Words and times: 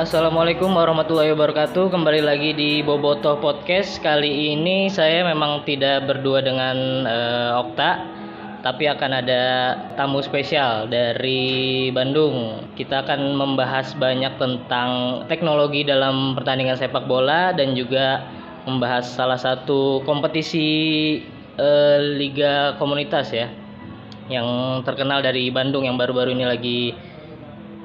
Assalamualaikum 0.00 0.72
warahmatullahi 0.72 1.36
wabarakatuh. 1.36 1.92
Kembali 1.92 2.24
lagi 2.24 2.56
di 2.56 2.80
Boboto 2.80 3.36
Podcast. 3.36 4.00
Kali 4.00 4.56
ini 4.56 4.88
saya 4.88 5.28
memang 5.28 5.60
tidak 5.68 6.08
berdua 6.08 6.40
dengan 6.40 7.04
eh, 7.04 7.60
Okta, 7.60 8.00
tapi 8.64 8.88
akan 8.88 9.20
ada 9.20 9.42
tamu 10.00 10.24
spesial 10.24 10.88
dari 10.88 11.92
Bandung. 11.92 12.64
Kita 12.80 13.04
akan 13.04 13.36
membahas 13.36 13.92
banyak 13.92 14.40
tentang 14.40 15.20
teknologi 15.28 15.84
dalam 15.84 16.32
pertandingan 16.32 16.80
sepak 16.80 17.04
bola 17.04 17.52
dan 17.52 17.76
juga 17.76 18.24
membahas 18.64 19.04
salah 19.04 19.36
satu 19.36 20.00
kompetisi 20.08 21.20
eh, 21.60 21.98
liga 22.16 22.72
komunitas 22.80 23.36
ya 23.36 23.52
yang 24.32 24.80
terkenal 24.80 25.20
dari 25.20 25.52
Bandung 25.52 25.84
yang 25.84 26.00
baru-baru 26.00 26.32
ini 26.32 26.48
lagi 26.48 26.80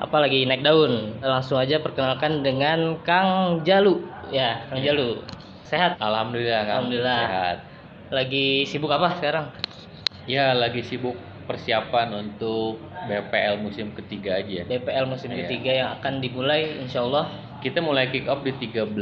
apa 0.06 0.18
lagi 0.22 0.46
naik 0.46 0.62
daun 0.62 1.18
langsung 1.20 1.58
aja 1.58 1.82
perkenalkan 1.82 2.40
dengan 2.40 3.02
Kang 3.02 3.62
Jalu 3.62 4.06
ya 4.30 4.62
Kang 4.66 4.80
Iya. 4.80 4.94
Jalu 4.94 5.10
sehat 5.66 5.98
Alhamdulillah, 5.98 6.62
Kang. 6.62 6.72
Alhamdulillah. 6.86 7.22
Sehat. 7.24 7.58
lagi 8.08 8.48
sibuk 8.64 8.90
apa 8.90 9.18
sekarang 9.18 9.50
Ya, 10.26 10.54
lagi 10.54 10.82
sibuk 10.82 11.14
persiapan 11.46 12.10
untuk 12.16 12.82
BPL 13.06 13.62
musim 13.62 13.94
ketiga 13.94 14.42
aja. 14.42 14.66
BPL 14.66 15.06
musim 15.06 15.30
Iya. 15.30 15.46
ketiga 15.46 15.72
yang 15.72 15.90
akan 15.98 16.18
dimulai 16.18 16.82
Insya 16.82 17.02
Allah 17.02 17.30
Kita 17.66 17.82
mulai 17.82 18.14
kick 18.14 18.30
off 18.30 18.46
di 18.46 18.54
13 18.54 18.94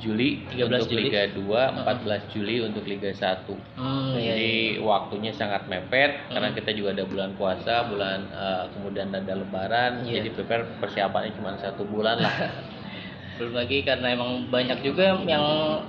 Juli 0.00 0.40
13 0.48 0.64
untuk 0.64 0.88
Juli. 0.88 1.12
Liga 1.12 1.22
2, 1.36 1.84
14 1.84 2.32
Juli 2.32 2.56
untuk 2.64 2.88
Liga 2.88 3.12
1. 3.12 3.44
hmm, 3.76 4.16
iya, 4.16 4.32
Jadi 4.32 4.52
iya. 4.72 4.80
waktunya 4.80 5.28
sangat 5.28 5.68
mepet 5.68 6.16
karena 6.32 6.48
Hmm. 6.48 6.56
kita 6.56 6.70
juga 6.72 6.96
ada 6.96 7.04
bulan 7.04 7.36
puasa, 7.36 7.84
bulan 7.84 8.24
eh, 8.32 8.64
kemudian 8.72 9.12
ada 9.12 9.36
lebaran. 9.36 10.08
Iya. 10.08 10.24
Jadi 10.24 10.28
prepare 10.32 10.64
persiapannya 10.80 11.36
cuma 11.36 11.60
satu 11.60 11.84
bulan 11.84 12.24
lah. 12.24 12.32
belum 13.38 13.54
lagi 13.54 13.86
karena 13.86 14.18
emang 14.18 14.48
banyak 14.50 14.82
juga 14.82 15.14
yang 15.22 15.44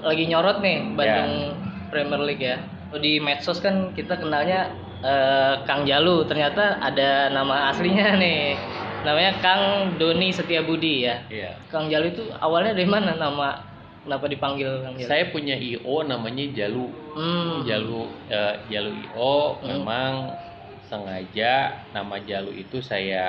lagi 0.05 0.29
nyorot 0.29 0.61
nih 0.61 0.85
Bandung 0.93 1.57
Premier 1.89 2.21
League 2.21 2.45
ya 2.45 2.61
Oh, 2.89 2.97
di 2.97 3.17
medsos 3.17 3.57
kan 3.57 3.89
kita 3.93 4.17
kenalnya 4.17 4.69
eh, 5.01 5.53
Kang 5.65 5.81
Jalu 5.81 6.25
ternyata 6.25 6.77
ada 6.77 7.29
nama 7.29 7.69
aslinya 7.69 8.17
nih 8.17 8.53
namanya 9.01 9.31
Kang 9.39 9.63
Doni 9.95 10.29
Setiabudi 10.29 11.03
ya 11.03 11.23
Iya. 11.27 11.51
Kang 11.67 11.87
Jalu 11.87 12.11
itu 12.11 12.23
awalnya 12.35 12.73
dari 12.73 12.85
mana 12.85 13.13
nama 13.13 13.63
kenapa 14.01 14.25
dipanggil 14.25 14.81
Kang 14.81 14.95
Jalu? 14.95 15.07
Saya 15.07 15.23
punya 15.29 15.55
IO 15.55 16.03
namanya 16.03 16.43
Jalu. 16.49 16.87
Hmm. 17.13 17.63
Jalu 17.63 18.01
eh, 18.27 18.55
Jalu 18.67 18.91
IO 19.05 19.35
Hmm. 19.59 19.67
memang 19.69 20.13
sengaja 20.85 21.53
nama 21.91 22.17
Jalu 22.19 22.55
itu 22.57 22.81
saya 22.81 23.27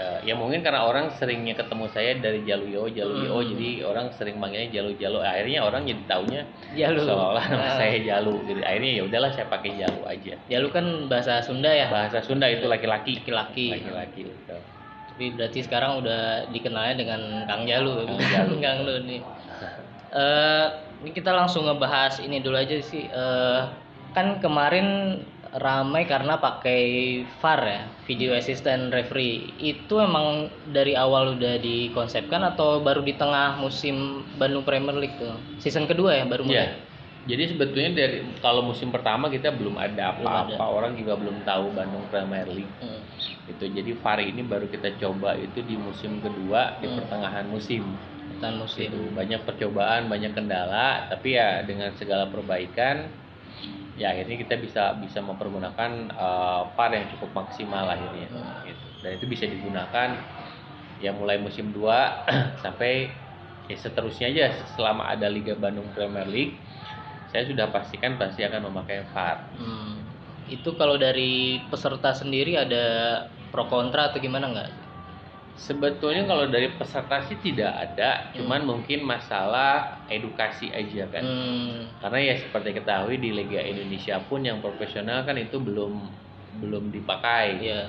eh, 0.00 0.18
ya 0.22 0.32
mungkin 0.32 0.60
karena 0.60 0.80
orang 0.82 1.12
seringnya 1.12 1.52
ketemu 1.52 1.84
saya 1.86 2.16
dari 2.16 2.40
Jalu 2.42 2.64
IO 2.70 2.84
Jalu 2.88 3.14
IO 3.22 3.36
Hmm. 3.36 3.48
jadi 3.50 3.68
orang 3.84 4.06
sering 4.10 4.36
manggilnya 4.36 4.72
Jalu 4.72 4.96
Jalu 4.96 5.20
akhirnya 5.20 5.60
orang 5.60 5.84
jadi 5.84 6.02
taunya 6.06 6.42
Jalu. 6.72 7.04
seolah-olah 7.04 7.44
nama 7.46 7.60
Nah, 7.60 7.76
saya 7.76 7.96
Jalu 8.00 8.34
jadi 8.44 8.60
akhirnya 8.64 8.90
ya 8.90 9.02
udahlah 9.04 9.30
saya 9.30 9.46
pakai 9.46 9.70
Jalu 9.76 10.00
aja 10.04 10.34
Jalu 10.46 10.68
kan 10.70 10.84
bahasa 11.06 11.32
Sunda 11.38 11.68
ya. 11.68 11.86
bahasa 11.88 12.18
Sunda 12.18 12.48
itu 12.48 12.64
laki-laki 12.64 13.20
Laki-laki. 13.20 13.66
laki-laki 13.70 14.20
gitu. 14.26 14.56
Tapi 15.10 15.24
berarti 15.30 15.60
sekarang 15.60 16.00
udah 16.00 16.48
dikenalnya 16.48 16.96
dengan 16.96 17.20
Kang 17.44 17.62
Jalu, 17.62 18.08
Kang 18.08 18.16
Jalu. 18.18 18.54
Kang 18.64 18.78
Doni. 18.82 19.20
Eh, 20.10 20.66
ini 21.00 21.10
kita 21.10 21.30
langsung 21.30 21.64
ngebahas 21.64 22.18
ini 22.18 22.40
dulu 22.40 22.56
aja 22.56 22.80
sih. 22.80 23.04
Eh, 23.04 23.60
kan 24.10 24.40
kemarin 24.40 25.20
ramai 25.52 26.06
karena 26.06 26.38
pakai 26.38 26.82
VAR 27.42 27.60
ya, 27.60 27.80
video 28.04 28.30
assistant 28.32 28.88
referee. 28.88 29.50
Itu 29.56 29.98
emang 29.98 30.46
dari 30.66 30.94
awal 30.94 31.34
udah 31.34 31.58
dikonsepkan 31.58 32.44
atau 32.46 32.78
baru 32.78 33.00
di 33.00 33.12
tengah 33.12 33.58
musim 33.58 34.22
Bandung 34.36 34.62
Premier 34.62 34.94
League 34.94 35.18
tuh? 35.18 35.34
Season 35.58 35.84
kedua 35.84 36.14
ya 36.14 36.24
baru 36.24 36.46
mulai. 36.46 36.78
Jadi 37.20 37.52
sebetulnya 37.52 37.90
dari 37.92 38.24
kalau 38.40 38.64
musim 38.64 38.88
pertama 38.88 39.28
kita 39.28 39.52
belum 39.52 39.76
ada 39.76 40.14
apa-apa, 40.14 40.56
orang 40.64 40.96
juga 40.96 41.14
belum 41.14 41.42
tahu 41.42 41.74
Bandung 41.74 42.06
Premier 42.08 42.46
League. 42.46 42.74
Hmm. 42.78 43.02
itu 43.50 43.66
jadi 43.66 43.98
VAR 43.98 44.22
ini 44.22 44.46
baru 44.46 44.70
kita 44.70 44.94
coba 44.96 45.34
itu 45.34 45.58
di 45.60 45.74
musim 45.74 46.22
kedua 46.22 46.78
di 46.78 46.86
Hmm. 46.86 47.02
pertengahan 47.02 47.50
musim 47.50 47.82
Pertengahan 48.30 48.62
musim. 48.62 48.86
itu 48.86 49.00
banyak 49.10 49.42
percobaan 49.42 50.06
banyak 50.06 50.30
kendala 50.32 51.10
tapi 51.10 51.34
ya 51.34 51.58
dengan 51.66 51.90
segala 51.98 52.30
perbaikan 52.30 53.10
ya 53.94 54.14
akhirnya 54.14 54.36
kita 54.38 54.54
bisa 54.56 54.94
bisa 54.96 55.18
mempergunakan 55.18 55.90
eh, 56.08 56.62
VAR 56.74 56.90
yang 56.90 57.06
cukup 57.10 57.30
maksimal 57.36 57.86
akhirnya 57.86 58.28
Hmm. 58.30 58.62
gitu. 58.64 58.86
dan 59.00 59.10
itu 59.16 59.24
bisa 59.26 59.44
digunakan 59.44 60.08
ya 61.00 61.10
mulai 61.10 61.40
musim 61.40 61.72
2 61.72 61.80
sampai 62.64 63.08
ya 63.66 63.76
seterusnya 63.76 64.28
aja 64.28 64.46
selama 64.74 65.08
ada 65.08 65.26
Liga 65.26 65.54
Bandung 65.54 65.88
Premier 65.90 66.26
League 66.26 66.54
saya 67.30 67.46
sudah 67.46 67.70
pastikan 67.70 68.18
pasti 68.18 68.42
akan 68.42 68.68
memakai 68.68 69.06
VAR 69.10 69.38
Hmm. 69.56 70.02
Itu 70.46 70.74
kalau 70.74 70.98
dari 70.98 71.62
peserta 71.70 72.10
sendiri 72.10 72.58
ada 72.58 72.84
pro 73.50 73.66
kontra 73.66 74.10
atau 74.10 74.18
gimana 74.18 74.50
nggak? 74.50 74.70
Sebetulnya 75.58 76.24
kalau 76.24 76.48
dari 76.48 76.72
peserta 76.72 77.20
sih 77.28 77.36
tidak 77.42 77.70
ada, 77.70 78.32
cuman 78.32 78.64
mungkin 78.64 79.04
masalah 79.04 80.02
edukasi 80.08 80.72
aja 80.72 81.04
kan. 81.10 81.22
Hmm. 81.22 81.90
Karena 82.00 82.18
ya 82.32 82.34
seperti 82.40 82.74
ketahui 82.80 83.20
di 83.20 83.30
Liga 83.30 83.60
Indonesia 83.60 84.18
pun 84.24 84.40
yang 84.42 84.64
profesional 84.64 85.22
kan 85.22 85.36
itu 85.36 85.60
belum 85.60 86.00
belum 86.64 86.90
dipakai. 86.90 87.60
Iya. 87.60 87.80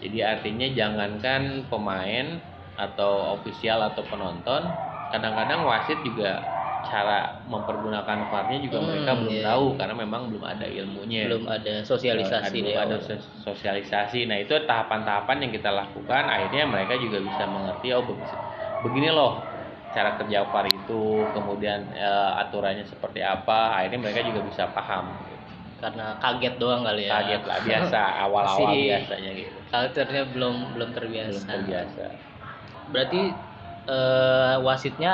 Jadi 0.00 0.18
artinya 0.24 0.68
jangankan 0.72 1.68
pemain 1.68 2.40
atau 2.80 3.36
ofisial 3.36 3.84
atau 3.92 4.00
penonton, 4.08 4.64
kadang-kadang 5.12 5.68
wasit 5.68 6.00
juga 6.00 6.40
cara 6.88 7.44
mempergunakan 7.52 8.18
VAR-nya 8.30 8.58
juga 8.66 8.78
Hmm, 8.80 8.88
mereka 8.88 9.10
belum 9.20 9.34
iya. 9.36 9.44
tahu 9.48 9.64
karena 9.78 9.94
memang 10.02 10.22
belum 10.30 10.44
ada 10.52 10.66
ilmunya 10.66 11.18
Belum 11.28 11.44
ada 11.56 11.72
sosialisasi 11.84 12.56
belum 12.64 12.76
ada 12.84 12.96
awal. 12.98 13.20
sosialisasi. 13.46 14.18
Nah 14.30 14.38
itu 14.42 14.54
tahapan-tahapan 14.68 15.36
yang 15.46 15.52
kita 15.56 15.70
lakukan. 15.80 16.24
Akhirnya 16.34 16.64
mereka 16.66 16.94
juga 17.04 17.18
bisa 17.28 17.44
mengerti 17.46 17.86
oh 17.96 18.02
beg- 18.08 18.40
begini 18.84 19.08
loh 19.12 19.30
cara 19.94 20.10
kerja 20.18 20.38
VAR 20.46 20.66
itu, 20.70 21.02
kemudian 21.34 21.80
eh, 21.92 22.30
aturannya 22.42 22.84
seperti 22.86 23.20
apa. 23.20 23.76
Akhirnya 23.76 24.00
mereka 24.04 24.20
juga 24.28 24.40
bisa 24.50 24.64
paham. 24.76 25.04
Karena 25.80 26.06
kaget 26.22 26.54
doang 26.60 26.82
kali 26.84 27.02
ya. 27.08 27.12
Kaget 27.16 27.42
lah 27.48 27.58
biasa 27.64 27.98
awal-awal 28.24 28.72
biasanya 28.76 29.30
gitu. 29.36 29.58
Culture-nya 29.72 30.22
belum 30.34 30.54
belum 30.76 30.88
Belum 30.90 30.96
terbiasa. 30.96 31.52
terbiasa. 31.52 32.06
Berarti 32.92 33.20
eh, 33.88 34.54
wasitnya 34.66 35.12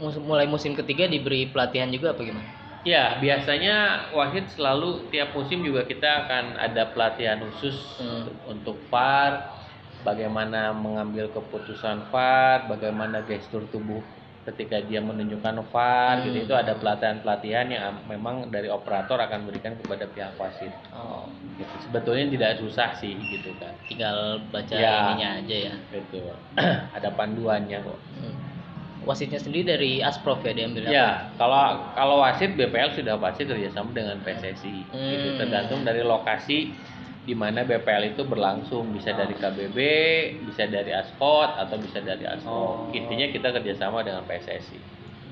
mulai 0.00 0.46
musim 0.48 0.76
ketiga 0.76 1.08
diberi 1.08 1.48
pelatihan 1.50 1.88
juga 1.88 2.12
apa 2.12 2.22
gimana? 2.22 2.48
Ya 2.86 3.18
biasanya 3.18 4.06
wasit 4.14 4.46
selalu 4.54 5.10
tiap 5.10 5.34
musim 5.34 5.58
juga 5.66 5.82
kita 5.82 6.06
akan 6.26 6.54
ada 6.54 6.86
pelatihan 6.94 7.42
khusus 7.42 7.98
Hmm. 7.98 8.06
untuk- 8.06 8.38
untuk 8.46 8.76
VAR, 8.92 9.32
bagaimana 10.06 10.70
mengambil 10.70 11.26
keputusan 11.34 12.12
VAR, 12.14 12.70
bagaimana 12.70 13.26
gestur 13.26 13.66
tubuh 13.74 14.06
ketika 14.46 14.78
dia 14.78 15.02
menunjukkan 15.02 15.66
VAR, 15.74 16.22
gitu 16.30 16.38
Hmm. 16.38 16.46
itu 16.46 16.54
ada 16.54 16.78
pelatihan-pelatihan 16.78 17.66
yang 17.66 18.06
memang 18.06 18.46
dari 18.54 18.70
operator 18.70 19.18
akan 19.18 19.50
berikan 19.50 19.74
kepada 19.74 20.06
pihak 20.06 20.38
wasit. 20.38 20.70
Oh, 20.94 21.26
Gitu. 21.58 21.90
Sebetulnya 21.90 22.30
tidak 22.30 22.62
susah 22.62 22.94
sih 23.00 23.16
gitu 23.26 23.50
kan. 23.58 23.74
tinggal 23.90 24.46
baca 24.54 24.76
Ya. 24.78 24.94
ininya 25.10 25.42
aja 25.42 25.56
ya. 25.56 25.74
Gitu. 25.90 26.22
ada 26.96 27.08
panduannya 27.18 27.78
kok. 27.82 27.98
Hmm. 28.14 28.55
Wasitnya 29.06 29.38
sendiri 29.38 29.62
dari 29.64 29.92
Asprof 30.02 30.42
ya 30.42 30.50
diambil? 30.50 30.90
Ya, 30.90 31.30
kalau 31.38 31.56
kalau 31.94 32.18
wasit 32.20 32.58
BPL 32.58 32.90
sudah 32.92 33.14
pasti 33.16 33.46
kerjasama 33.46 33.94
dengan 33.94 34.18
PSSI. 34.20 34.76
Hmm. 34.90 35.38
Tergantung 35.38 35.86
dari 35.86 36.02
lokasi 36.02 36.74
di 37.22 37.34
mana 37.34 37.62
BPL 37.62 38.12
itu 38.12 38.22
berlangsung, 38.22 38.90
bisa 38.90 39.10
dari 39.10 39.34
KBB, 39.34 39.78
bisa 40.46 40.66
dari 40.66 40.90
Askot 40.90 41.54
atau 41.54 41.78
bisa 41.78 41.98
dari 41.98 42.22
Asprov. 42.22 42.86
Oh. 42.86 42.90
Intinya 42.90 43.30
kita 43.30 43.50
kerjasama 43.52 44.02
dengan 44.02 44.26
PSSI. 44.26 44.78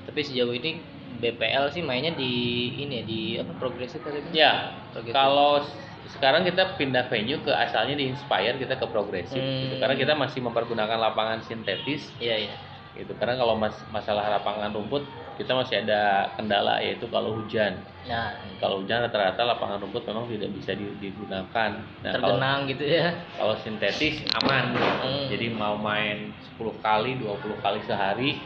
Tapi 0.07 0.19
sejauh 0.23 0.51
ini 0.51 0.79
BPL 1.15 1.71
sih 1.71 1.79
mainnya 1.79 2.11
di 2.11 2.31
ini 2.77 2.99
ya, 2.99 3.03
di 3.03 3.21
apa 3.35 3.51
progresif 3.55 3.99
kali 3.99 4.19
ini? 4.21 4.35
Ya, 4.35 4.71
Progresif. 4.91 5.15
kalau 5.15 5.63
sekarang 6.05 6.43
kita 6.43 6.75
pindah 6.75 7.07
venue 7.07 7.39
ke 7.39 7.51
asalnya 7.51 7.95
di 7.95 8.07
Inspire 8.07 8.55
kita 8.55 8.75
ke 8.75 8.87
progresif 8.87 9.35
Hmm. 9.35 9.67
gitu. 9.67 9.75
Karena 9.79 9.95
kita 9.95 10.13
masih 10.13 10.39
mempergunakan 10.39 10.95
lapangan 10.95 11.43
sintetis 11.43 12.07
Iya 12.19 12.47
iya. 12.47 12.55
Gitu. 12.95 13.11
Karena 13.15 13.35
kalau 13.35 13.55
mas- 13.55 13.83
masalah 13.89 14.27
lapangan 14.31 14.71
rumput 14.71 15.03
kita 15.35 15.51
masih 15.51 15.83
ada 15.83 16.31
kendala 16.39 16.79
yaitu 16.79 17.11
kalau 17.11 17.35
hujan. 17.35 17.75
Nah, 18.07 18.31
Kalau 18.55 18.79
hujan 18.79 19.03
rata-rata 19.03 19.43
lapangan 19.43 19.83
rumput 19.83 20.07
memang 20.07 20.31
tidak 20.31 20.47
bisa 20.55 20.71
di- 20.71 20.95
digunakan. 20.97 21.75
Nah, 22.01 22.11
kalau 22.15 22.39
tergenang 22.39 22.59
gitu 22.71 22.83
ya. 22.87 23.11
kalau 23.35 23.55
sintetis 23.59 24.23
aman 24.39 24.71
gitu. 24.71 24.87
Hmm. 25.03 25.25
Jadi 25.27 25.45
mau 25.51 25.75
main 25.75 26.31
10 26.55 26.71
kali, 26.79 27.19
20 27.19 27.59
kali 27.59 27.79
sehari 27.83 28.39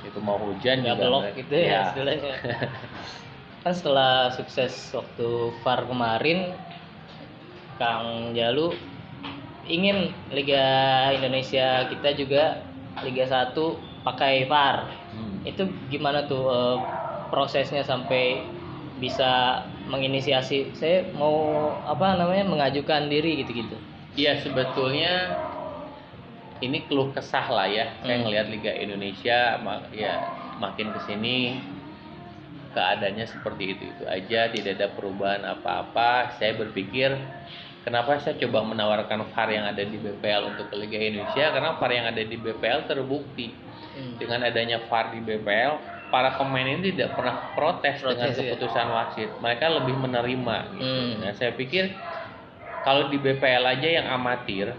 itu 0.00 0.18
mau 0.22 0.38
hujan 0.38 0.80
Nggak 0.80 0.96
juga 0.96 1.06
mereka- 1.20 1.36
gitu 1.36 1.54
ya, 1.54 1.66
ya. 1.66 1.80
istilahnya. 1.90 2.34
kan 3.66 3.72
setelah 3.74 4.30
sukses 4.32 4.72
waktu 4.94 5.28
VAR 5.60 5.84
kemarin 5.84 6.56
Kang 7.76 8.32
Jalu 8.32 8.72
ingin 9.66 10.12
Liga 10.30 10.64
Indonesia 11.12 11.84
kita 11.86 12.12
juga 12.14 12.64
Liga 13.06 13.24
1 13.26 13.78
pakai 14.04 14.44
VAR. 14.50 14.76
Hmm. 15.14 15.46
Itu 15.46 15.62
gimana 15.92 16.26
tuh 16.26 16.44
eh, 16.50 16.78
prosesnya 17.32 17.82
sampai 17.86 18.44
bisa 19.00 19.64
menginisiasi 19.88 20.76
saya 20.76 21.08
mau 21.16 21.72
apa 21.88 22.14
namanya 22.20 22.44
mengajukan 22.44 23.08
diri 23.08 23.40
gitu-gitu. 23.40 23.76
Iya 24.18 24.36
sebetulnya 24.44 25.40
ini 26.60 26.84
keluh 26.84 27.08
kesah 27.16 27.46
lah 27.48 27.66
ya. 27.70 27.86
Saya 28.04 28.20
Hmm. 28.20 28.24
ngelihat 28.28 28.46
Liga 28.52 28.72
Indonesia 28.76 29.56
ma- 29.64 29.88
ya 29.94 30.20
makin 30.60 30.92
ke 30.92 31.00
sini 31.08 31.56
keadaannya 32.70 33.26
seperti 33.26 33.64
itu 33.74 33.84
itu 33.90 34.04
aja, 34.06 34.46
tidak 34.52 34.72
ada 34.78 34.88
perubahan 34.94 35.42
apa-apa. 35.42 36.36
Saya 36.38 36.54
berpikir 36.54 37.10
kenapa 37.82 38.20
saya 38.20 38.36
coba 38.36 38.64
menawarkan 38.64 39.30
VAR 39.32 39.48
yang 39.50 39.64
ada 39.66 39.82
di 39.82 39.96
BPL 39.96 40.42
untuk 40.56 40.68
ke 40.68 40.76
Liga 40.76 40.98
Indonesia 41.00 41.50
karena 41.50 41.70
VAR 41.76 41.90
yang 41.90 42.06
ada 42.08 42.22
di 42.22 42.36
BPL 42.36 42.80
terbukti 42.86 43.48
Hmm. 43.90 44.14
dengan 44.22 44.46
adanya 44.46 44.86
VAR 44.86 45.10
di 45.10 45.18
BPL 45.18 45.72
para 46.14 46.38
pemain 46.38 46.62
ini 46.62 46.94
tidak 46.94 47.18
pernah 47.18 47.50
protes, 47.58 47.98
dengan 48.02 48.30
Protes, 48.30 48.38
ya. 48.38 48.54
keputusan 48.54 48.86
wasit. 48.86 49.30
Mereka 49.42 49.66
lebih 49.66 49.94
menerima 49.98 50.56
gitu. 50.78 50.86
Hmm. 50.86 51.14
Nah, 51.26 51.32
saya 51.34 51.50
pikir 51.58 51.90
kalau 52.86 53.10
di 53.10 53.18
BPL 53.18 53.64
aja 53.66 53.88
yang 53.90 54.06
amatir 54.14 54.74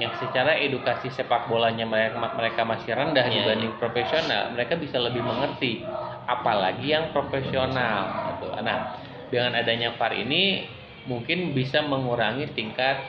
yang 0.00 0.14
secara 0.16 0.56
edukasi 0.56 1.12
sepak 1.12 1.50
bolanya 1.52 1.84
mereka 1.84 2.16
mereka 2.32 2.62
masih 2.64 2.96
rendah 2.96 3.26
Iya, 3.28 3.44
dibanding 3.44 3.74
profesional, 3.76 4.42
mereka 4.54 4.74
bisa 4.78 4.96
lebih 5.02 5.20
mengerti. 5.20 5.84
Apalagi 6.22 6.86
yang 6.86 7.10
profesional 7.10 8.30
gitu. 8.30 8.46
Nah, 8.62 8.94
dengan 9.26 9.58
adanya 9.58 9.90
VAR 9.98 10.14
ini 10.14 10.64
mungkin 11.06 11.52
bisa 11.54 11.82
mengurangi 11.82 12.50
tingkat 12.54 13.02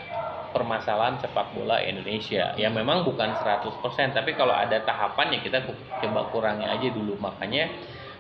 permasalahan 0.54 1.18
sepak 1.18 1.58
bola 1.58 1.82
Indonesia. 1.82 2.54
Ya 2.58 2.70
memang 2.70 3.02
bukan 3.06 3.34
100%, 3.34 4.14
tapi 4.14 4.38
kalau 4.38 4.54
ada 4.54 4.78
tahapan 4.86 5.34
ya 5.34 5.40
kita 5.42 5.66
coba 6.06 6.30
kurangi 6.30 6.70
aja 6.70 6.88
dulu. 6.94 7.18
Makanya 7.18 7.74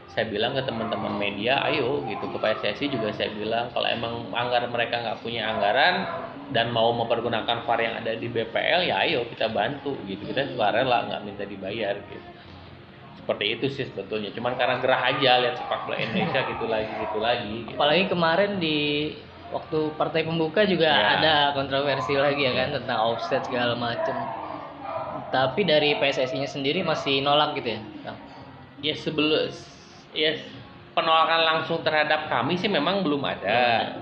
saya 0.10 0.30
bilang 0.30 0.58
ke 0.58 0.66
teman-teman 0.66 1.14
media, 1.14 1.62
ayo 1.70 2.02
gitu 2.10 2.30
ke 2.30 2.38
PSSI 2.42 2.90
juga 2.90 3.14
saya 3.14 3.34
bilang 3.34 3.70
kalau 3.74 3.86
emang 3.86 4.34
anggaran 4.34 4.70
mereka 4.74 5.02
nggak 5.02 5.20
punya 5.22 5.50
anggaran 5.50 6.10
dan 6.54 6.70
mau 6.70 6.92
mempergunakan 6.94 7.66
VAR 7.66 7.80
yang 7.82 7.96
ada 7.98 8.14
di 8.14 8.28
BPL 8.30 8.82
ya 8.90 9.02
ayo 9.06 9.26
kita 9.30 9.50
bantu 9.54 9.94
gitu. 10.06 10.26
Kita 10.26 10.50
sukarela 10.54 11.10
nggak 11.10 11.22
minta 11.26 11.46
dibayar 11.46 11.98
gitu. 12.10 12.30
Seperti 13.14 13.46
itu 13.56 13.66
sih 13.72 13.86
sebetulnya. 13.88 14.34
Cuman 14.36 14.58
karena 14.60 14.82
gerah 14.84 15.02
aja 15.06 15.32
lihat 15.40 15.56
sepak 15.62 15.86
bola 15.88 15.98
Indonesia 16.02 16.44
gitu 16.50 16.66
lagi 16.68 16.92
gitu 16.98 17.18
lagi. 17.22 17.72
gitu. 17.72 17.78
Apalagi 17.78 18.06
kemarin 18.12 18.52
di 18.60 18.78
waktu 19.54 19.80
partai 19.94 20.26
pembuka 20.26 20.66
juga 20.66 20.90
Ya. 20.90 21.06
ada 21.22 21.34
kontroversi 21.54 22.18
lagi 22.18 22.42
ya 22.42 22.54
kan 22.58 22.74
tentang 22.74 23.00
offset 23.14 23.46
segala 23.46 23.78
macem. 23.78 24.18
Tapi 25.30 25.62
dari 25.62 25.94
PSSI-nya 25.96 26.50
sendiri 26.50 26.82
masih 26.82 27.22
nolak 27.22 27.54
gitu 27.62 27.78
ya. 27.78 27.82
Ya 28.82 28.94
sebelum 28.98 29.54
ya 30.12 30.34
penolakan 30.94 31.42
langsung 31.46 31.86
terhadap 31.86 32.26
kami 32.28 32.58
sih 32.58 32.68
memang 32.68 33.06
belum 33.06 33.22
ada. 33.22 33.94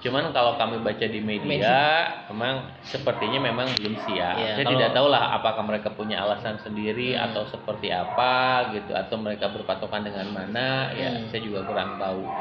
Cuman 0.00 0.32
kalau 0.32 0.56
kami 0.56 0.80
baca 0.80 1.04
di 1.04 1.20
media, 1.20 2.08
memang 2.32 2.72
sepertinya 2.80 3.36
memang 3.36 3.68
belum 3.76 4.00
siap. 4.00 4.32
Iya, 4.32 4.56
Saya 4.56 4.64
kalau- 4.64 4.72
tidak 4.80 4.90
tahu 4.96 5.06
lah 5.12 5.36
apakah 5.36 5.60
mereka 5.60 5.92
punya 5.92 6.24
alasan 6.24 6.56
sendiri 6.56 7.12
Hmm. 7.12 7.28
atau 7.28 7.44
seperti 7.44 7.92
apa 7.92 8.32
gitu, 8.72 8.96
atau 8.96 9.20
mereka 9.20 9.52
berpatokan 9.52 10.00
dengan 10.00 10.32
mana. 10.32 10.88
Ya, 10.96 11.20
Hmm. 11.20 11.28
saya 11.28 11.44
juga 11.44 11.68
kurang 11.68 12.00
tahu. 12.00 12.32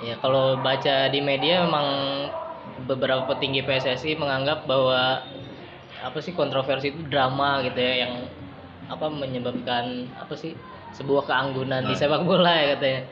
Ya 0.00 0.16
kalau 0.16 0.56
baca 0.56 1.12
di 1.12 1.20
media 1.20 1.60
memang 1.68 1.86
beberapa 2.88 3.22
petinggi 3.28 3.60
PSSI 3.66 4.16
menganggap 4.16 4.64
bahwa 4.64 5.20
apa 6.00 6.18
sih 6.24 6.32
kontroversi 6.32 6.96
itu 6.96 7.04
drama 7.12 7.60
gitu 7.66 7.76
ya 7.76 8.08
yang 8.08 8.14
apa 8.88 9.06
menyebabkan 9.12 10.08
apa 10.16 10.34
sih 10.34 10.56
sebuah 10.96 11.28
keanggunan 11.28 11.84
di 11.84 11.94
Nah. 11.94 12.00
sepak 12.00 12.22
bola 12.24 12.52
ya 12.56 12.64
katanya. 12.74 13.02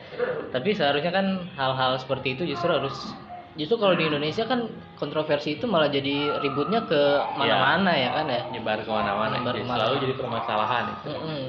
Tapi 0.49 0.69
seharusnya 0.73 1.11
kan 1.13 1.25
hal-hal 1.55 2.01
seperti 2.01 2.33
itu 2.33 2.43
justru 2.49 2.73
harus 2.73 3.13
justru 3.53 3.77
kalau 3.77 3.93
di 3.93 4.09
Indonesia 4.09 4.43
kan 4.49 4.65
kontroversi 4.97 5.61
itu 5.61 5.69
malah 5.69 5.93
jadi 5.93 6.41
ributnya 6.41 6.81
ke 6.89 7.01
mana-mana 7.37 7.93
ya 7.93 8.09
kan 8.17 8.25
ya. 8.25 8.41
Nyebar 8.49 8.81
ke 8.81 8.89
mana-mana, 8.89 9.37
Nyebar 9.37 9.53
jadi 9.53 9.69
selalu 9.69 9.95
jadi 10.09 10.13
permasalahan 10.17 10.83
itu. 10.89 11.05
Mm-mm. 11.13 11.41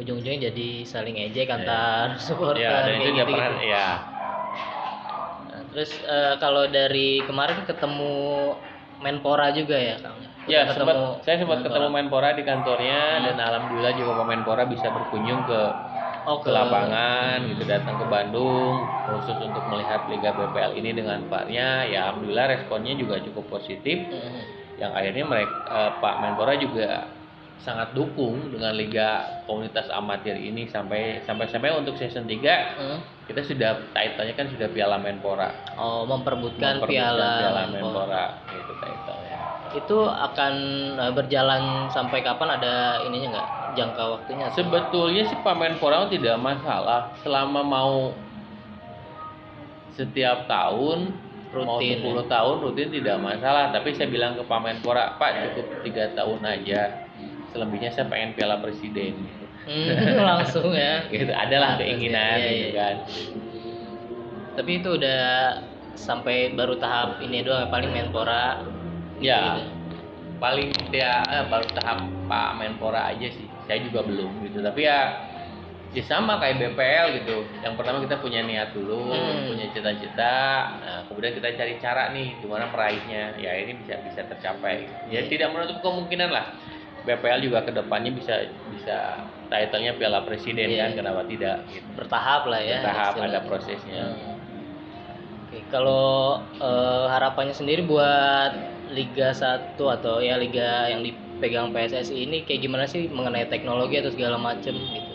Ujung-ujungnya 0.00 0.50
jadi 0.50 0.68
saling 0.86 1.16
ejek 1.30 1.46
antar 1.54 2.18
supporter 2.18 2.62
Ya, 2.62 2.78
dan 2.82 2.94
itu 2.98 3.08
gitu-gitu. 3.14 3.34
pernah 3.38 3.62
ya. 3.62 3.86
Terus 5.70 5.92
eh, 6.02 6.34
kalau 6.38 6.66
dari 6.66 7.22
kemarin 7.24 7.62
ketemu 7.64 8.14
Menpora 9.00 9.48
juga 9.56 9.80
ya, 9.80 9.96
Kang? 10.02 10.18
Ya, 10.44 10.66
sempat 10.76 11.24
saya 11.24 11.36
sempat 11.40 11.62
Menpora. 11.62 11.72
ketemu 11.72 11.88
Menpora 11.88 12.28
di 12.36 12.42
kantornya 12.44 13.00
Hmm. 13.16 13.24
dan 13.32 13.36
alhamdulillah 13.38 13.94
juga 13.96 14.10
Pak 14.20 14.26
Menpora 14.28 14.62
bisa 14.68 14.88
berkunjung 14.92 15.40
ke 15.46 15.60
oh, 16.26 16.38
ke 16.44 16.50
lapangan 16.52 17.38
gitu 17.48 17.64
datang 17.64 17.96
ke 17.96 18.04
Bandung 18.04 18.84
khusus 19.08 19.36
untuk 19.40 19.64
melihat 19.72 20.04
Liga 20.10 20.36
BPL 20.36 20.72
ini 20.76 20.90
dengan 20.92 21.22
VAR-nya 21.28 21.88
ya 21.88 22.12
alhamdulillah 22.12 22.46
responnya 22.50 22.92
juga 22.92 23.20
cukup 23.24 23.48
positif 23.48 24.10
Mm, 24.10 24.42
yang 24.80 24.92
akhirnya 24.92 25.24
mereka 25.24 25.54
eh, 25.70 25.90
Pak 25.96 26.14
Menpora 26.20 26.54
juga 26.56 27.08
sangat 27.60 27.92
dukung 27.92 28.48
dengan 28.48 28.72
liga 28.72 29.20
komunitas 29.44 29.92
amatir 29.92 30.32
ini 30.34 30.64
sampai 30.68 31.20
sampai 31.28 31.44
sampai 31.48 31.76
untuk 31.76 31.92
season 31.96 32.24
3 32.24 32.40
mm. 32.80 32.98
Kita 33.30 33.46
sudah 33.46 33.70
title-nya 33.94 34.34
kan 34.34 34.50
sudah 34.50 34.68
Piala 34.74 34.98
Menpora. 34.98 35.54
Oh, 35.78 36.02
memperebutkan, 36.02 36.82
Memperebutkan 36.82 36.90
piala, 36.90 37.30
Piala 37.38 37.62
Menpora. 37.70 37.86
Menpora 37.86 38.24
gitu 38.50 38.72
title-nya. 38.82 39.38
Itu 39.70 39.98
akan 40.10 40.54
eh, 40.98 41.12
berjalan 41.14 41.62
sampai 41.94 42.26
kapan 42.26 42.58
ada 42.58 43.06
ininya 43.06 43.38
nggak? 43.38 43.48
Jangka 43.78 44.02
waktunya? 44.18 44.50
Sebetulnya 44.50 45.22
sih 45.30 45.38
Pak 45.46 45.54
Menpora 45.54 46.10
tidak 46.10 46.42
masalah 46.42 47.14
selama 47.22 47.62
mau 47.62 48.10
setiap 49.94 50.50
tahun 50.50 51.14
mau 51.54 51.78
Rutin, 51.78 52.02
10 52.02 52.30
tahun 52.30 52.56
rutin 52.62 52.88
tidak 52.90 53.16
masalah. 53.22 53.70
Tapi 53.70 53.94
saya 53.94 54.10
bilang 54.10 54.34
ke 54.34 54.42
Pak 54.42 54.58
Menpora, 54.58 55.14
Pak 55.22 55.54
cukup 55.54 55.66
tiga 55.86 56.10
tahun 56.18 56.42
aja. 56.42 57.06
Selebihnya 57.54 57.94
saya 57.94 58.10
pengen 58.10 58.34
Piala 58.34 58.58
Presiden. 58.58 59.39
Hmm, 59.68 60.16
langsung 60.30 60.72
ya. 60.72 61.04
gitu. 61.08 61.30
Adalah 61.30 61.76
Atas, 61.76 61.84
keinginan 61.84 62.36
iya, 62.36 62.48
gitu 62.48 62.68
iya. 62.68 62.78
kan. 62.80 62.94
Tapi 64.56 64.70
itu 64.82 64.88
udah 64.98 65.22
sampai 65.94 66.52
baru 66.56 66.80
tahap 66.80 67.20
ini 67.20 67.44
doang 67.44 67.68
paling 67.68 67.90
Menpora. 67.92 68.64
Ya. 69.20 69.60
gitu. 69.60 69.62
Paling 70.40 70.72
dia 70.88 71.20
eh, 71.28 71.44
baru 71.48 71.68
tahap 71.76 71.98
Pak 72.26 72.50
Menpora 72.56 73.12
aja 73.12 73.28
sih. 73.28 73.46
Saya 73.68 73.84
juga 73.84 74.00
belum 74.02 74.42
gitu. 74.48 74.64
Tapi 74.64 74.80
ya 74.84 75.28
ya 75.90 76.02
sama 76.06 76.38
kayak 76.38 76.56
BPL 76.58 77.06
gitu. 77.22 77.36
Yang 77.60 77.74
pertama 77.76 77.98
kita 78.00 78.16
punya 78.18 78.40
niat 78.46 78.70
dulu, 78.72 79.10
Hmm. 79.10 79.50
punya 79.50 79.66
cita-cita. 79.74 80.38
Nah, 80.80 81.00
kemudian 81.10 81.34
kita 81.34 81.50
cari 81.52 81.74
cara 81.82 82.14
nih 82.14 82.38
gimana 82.40 82.70
meraihnya. 82.70 83.36
Ya 83.36 83.52
ini 83.58 83.76
bisa 83.76 83.98
bisa 84.02 84.22
tercapai. 84.24 84.86
Ya 85.12 85.20
Iya. 85.20 85.28
tidak 85.28 85.52
menutup 85.52 85.78
kemungkinan 85.84 86.30
lah. 86.30 86.46
BPL 87.00 87.40
juga 87.42 87.64
ke 87.64 87.72
depannya 87.72 88.12
bisa 88.12 88.34
bisa 88.70 88.98
title-nya 89.50 89.92
Piala 89.94 90.22
Presiden 90.22 90.70
Iya. 90.70 90.80
kan 90.80 90.90
kenapa 90.96 91.26
tidak 91.26 91.66
gitu. 91.68 91.84
Bertahap 91.98 92.46
lah 92.46 92.60
ya. 92.62 92.78
Bertahap, 92.80 93.12
ada 93.18 93.40
prosesnya. 93.42 94.04
Hmm. 94.14 94.38
Oke, 95.44 95.58
kalau 95.66 96.38
eh, 96.56 97.06
harapannya 97.10 97.52
sendiri 97.52 97.82
buat 97.82 98.54
Liga 98.88 99.30
1 99.30 99.74
atau 99.76 100.18
ya 100.18 100.34
liga 100.34 100.86
yang 100.86 101.02
dipegang 101.02 101.70
PSSI 101.70 102.26
ini 102.26 102.42
kayak 102.42 102.60
gimana 102.60 102.86
sih 102.86 103.06
mengenai 103.06 103.46
teknologi 103.46 103.98
atau 103.98 104.10
segala 104.10 104.34
macem 104.34 104.74
gitu. 104.74 105.14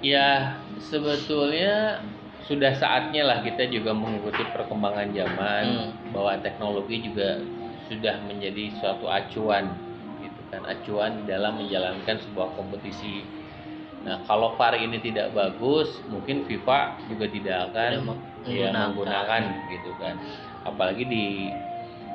Ya, 0.00 0.56
sebetulnya 0.78 2.00
sudah 2.44 2.72
saatnya 2.72 3.24
lah 3.24 3.40
kita 3.40 3.68
juga 3.68 3.92
mengikuti 3.92 4.40
perkembangan 4.46 5.12
zaman 5.12 5.64
Hmm. 5.64 5.90
bahwa 6.12 6.32
teknologi 6.40 7.00
juga 7.02 7.40
sudah 7.86 8.20
menjadi 8.24 8.72
suatu 8.76 9.04
acuan 9.04 9.72
gitu 10.20 10.40
kan, 10.48 10.64
acuan 10.64 11.10
di 11.18 11.24
dalam 11.26 11.56
menjalankan 11.56 12.16
sebuah 12.20 12.56
kompetisi. 12.56 13.24
Nah, 14.04 14.22
kalau 14.28 14.54
VAR 14.54 14.78
ini 14.78 14.98
tidak 15.02 15.34
bagus, 15.34 15.88
mungkin 16.06 16.46
FIFA 16.46 17.02
juga 17.10 17.26
tidak 17.26 17.56
akan 17.72 17.90
ya, 18.46 18.70
menggunakan. 18.70 19.42
gitu 19.66 19.90
kan. 19.98 20.14
Apalagi 20.64 21.04
di 21.04 21.26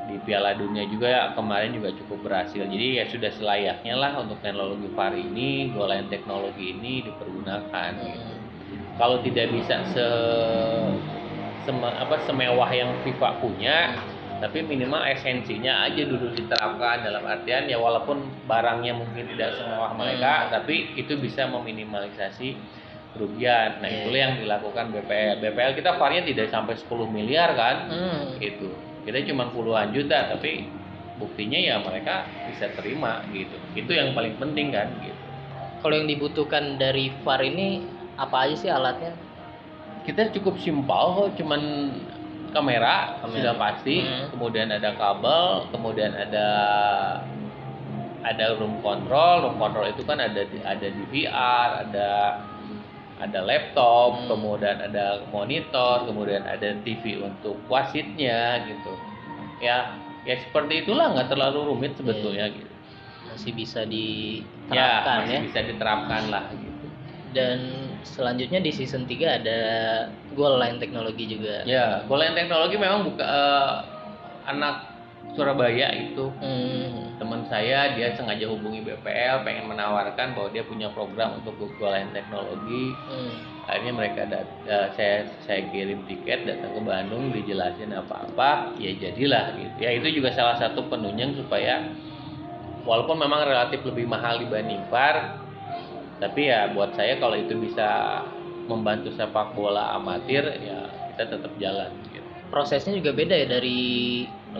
di 0.03 0.19
Piala 0.19 0.51
Dunia 0.51 0.83
juga 0.83 1.07
ya, 1.07 1.21
kemarin 1.31 1.71
juga 1.75 1.95
cukup 1.95 2.27
berhasil. 2.27 2.63
Jadi 2.67 2.99
ya 2.99 3.07
sudah 3.07 3.31
selayaknya 3.31 3.95
lah 3.95 4.11
untuk 4.19 4.43
teknologi 4.43 4.87
VAR 4.91 5.15
ini, 5.15 5.71
goal 5.71 5.87
line 5.91 6.07
teknologi 6.11 6.75
ini 6.75 7.07
dipergunakan. 7.07 7.91
gitu. 8.03 8.33
Kalau 8.99 9.17
tidak 9.25 9.47
bisa 9.55 9.75
se, 9.89 10.05
seme- 11.63 11.95
apa 11.95 12.15
semewah 12.27 12.69
yang 12.73 12.91
FIFA 13.03 13.29
punya, 13.41 13.77
tapi 14.43 14.59
minimal 14.59 14.99
esensinya 15.07 15.87
aja 15.87 16.03
dulu 16.03 16.35
diterapkan 16.35 17.07
dalam 17.07 17.23
artian 17.23 17.63
ya 17.71 17.79
walaupun 17.79 18.27
barangnya 18.43 18.91
mungkin 18.91 19.23
tidak 19.31 19.55
semewah 19.55 19.95
mereka, 19.95 20.51
tapi 20.51 20.91
itu 20.99 21.15
bisa 21.15 21.47
meminimalisasi 21.47 22.59
kerugian. 23.15 23.79
Nah, 23.79 23.87
Iya. 23.87 24.03
itulah 24.03 24.19
yang 24.19 24.35
dilakukan 24.43 24.85
BPL. 24.91 25.39
BPL 25.39 25.79
kita 25.79 25.95
VAR-nya 25.95 26.27
tidak 26.27 26.51
sampai 26.51 26.75
10 26.75 27.07
miliar 27.07 27.55
kan? 27.55 27.87
Hmm. 27.87 28.35
Gitu. 28.35 28.67
Kita 29.07 29.23
cuma 29.31 29.47
puluhan 29.47 29.95
juta, 29.95 30.27
tapi 30.35 30.67
buktinya 31.15 31.63
ya 31.63 31.79
mereka 31.79 32.27
bisa 32.51 32.67
terima 32.75 33.23
gitu. 33.31 33.55
Itu 33.79 33.95
yang 33.95 34.11
paling 34.11 34.35
penting 34.35 34.75
kan 34.75 34.91
gitu. 34.99 35.15
kalau 35.79 35.99
yang 35.99 36.07
dibutuhkan 36.07 36.79
dari 36.79 37.11
VAR 37.23 37.43
ini 37.43 37.83
apa 38.19 38.47
aja 38.47 38.55
sih 38.59 38.71
alatnya? 38.71 39.15
kita 40.03 40.35
cukup 40.35 40.59
simpel 40.59 41.15
kok 41.15 41.39
cuman 41.39 41.61
kamera, 42.53 43.17
Kamera. 43.19 43.33
sudah 43.33 43.53
pasti 43.57 43.95
Hmm. 43.99 44.25
kemudian 44.29 44.69
ada 44.69 44.93
kabel 44.93 45.45
kemudian 45.69 46.13
ada 46.13 46.47
ada 48.23 48.55
room 48.55 48.79
control 48.79 49.43
room 49.43 49.57
control 49.59 49.89
itu 49.89 50.01
kan 50.05 50.15
ada 50.17 50.41
ada 50.63 50.87
di 50.87 51.03
VR 51.11 51.69
ada 51.83 52.09
ada 53.19 53.39
laptop 53.41 54.23
Hmm. 54.23 54.27
kemudian 54.31 54.77
ada 54.79 55.05
monitor 55.29 56.07
kemudian 56.07 56.43
ada 56.43 56.71
TV 56.81 57.19
untuk 57.19 57.59
wasitnya 57.67 58.63
gitu 58.63 58.93
ya 59.59 59.99
ya 60.23 60.35
seperti 60.39 60.87
itulah 60.87 61.11
nggak 61.11 61.27
terlalu 61.27 61.67
rumit 61.67 61.93
sebetulnya 61.95 62.47
gitu 62.47 62.71
Masih 63.25 63.51
bisa 63.51 63.81
ya 63.81 63.89
diterapkan 63.89 65.17
masih 65.19 65.33
ya. 65.33 65.41
bisa 65.43 65.59
diterapkan 65.65 66.23
lah 66.29 66.45
gitu 66.53 66.87
Dan 67.33 67.82
selanjutnya 68.03 68.59
di 68.59 68.71
season 68.71 69.07
3 69.07 69.39
ada 69.41 69.59
goal 70.35 70.59
line 70.59 70.77
teknologi 70.77 71.25
juga. 71.27 71.63
Ya, 71.63 72.03
Golan 72.05 72.35
Teknologi 72.35 72.75
memang 72.77 73.07
buka 73.07 73.23
eh, 73.23 73.71
anak 74.47 74.93
Surabaya 75.33 75.89
itu 75.95 76.29
Hmm. 76.37 77.17
teman 77.17 77.41
saya 77.49 77.97
dia 77.97 78.13
sengaja 78.13 78.45
hubungi 78.45 78.85
BPL 78.85 79.41
pengen 79.41 79.65
menawarkan 79.71 80.37
bahwa 80.37 80.51
dia 80.53 80.61
punya 80.61 80.93
program 80.93 81.41
untuk 81.41 81.57
Golan 81.81 82.13
Teknologi. 82.13 82.93
Hmm. 83.09 83.33
Akhirnya 83.65 83.93
mereka 83.95 84.21
dat- 84.27 84.53
eh, 84.67 84.87
saya 84.93 85.15
saya 85.47 85.63
kirim 85.71 86.03
tiket 86.05 86.45
datang 86.45 86.75
ke 86.75 86.81
Bandung 86.83 87.31
dijelasin 87.31 87.95
apa-apa, 87.95 88.75
ya 88.77 88.91
jadilah 88.99 89.55
gitu. 89.57 89.75
Ya 89.79 89.89
itu 89.95 90.21
juga 90.21 90.35
salah 90.35 90.59
satu 90.59 90.85
penunjang 90.91 91.33
supaya 91.33 91.87
walaupun 92.83 93.15
memang 93.15 93.47
relatif 93.47 93.79
lebih 93.87 94.05
mahal 94.05 94.37
dibanding 94.43 94.83
VAR, 94.91 95.39
tapi 96.21 96.49
ya 96.49 96.73
buat 96.73 96.93
saya 96.97 97.17
kalau 97.17 97.37
itu 97.37 97.57
bisa 97.57 98.19
membantu 98.67 99.11
sepak 99.11 99.53
bola 99.57 99.91
amatir 99.97 100.43
ya 100.63 100.87
kita 101.13 101.29
tetap 101.37 101.51
jalan 101.59 101.91
gitu. 102.09 102.25
Prosesnya 102.49 102.93
juga 102.93 103.11
beda 103.17 103.33
ya 103.33 103.47
dari 103.49 103.81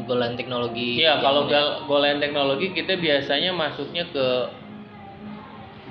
goal 0.05 0.19
line 0.22 0.38
teknologi. 0.38 0.98
Iya, 1.01 1.22
kalau 1.22 1.45
gal- 1.45 1.86
goal 1.86 2.03
teknologi 2.17 2.74
kita 2.74 2.98
biasanya 2.98 3.53
masuknya 3.53 4.10
ke 4.10 4.25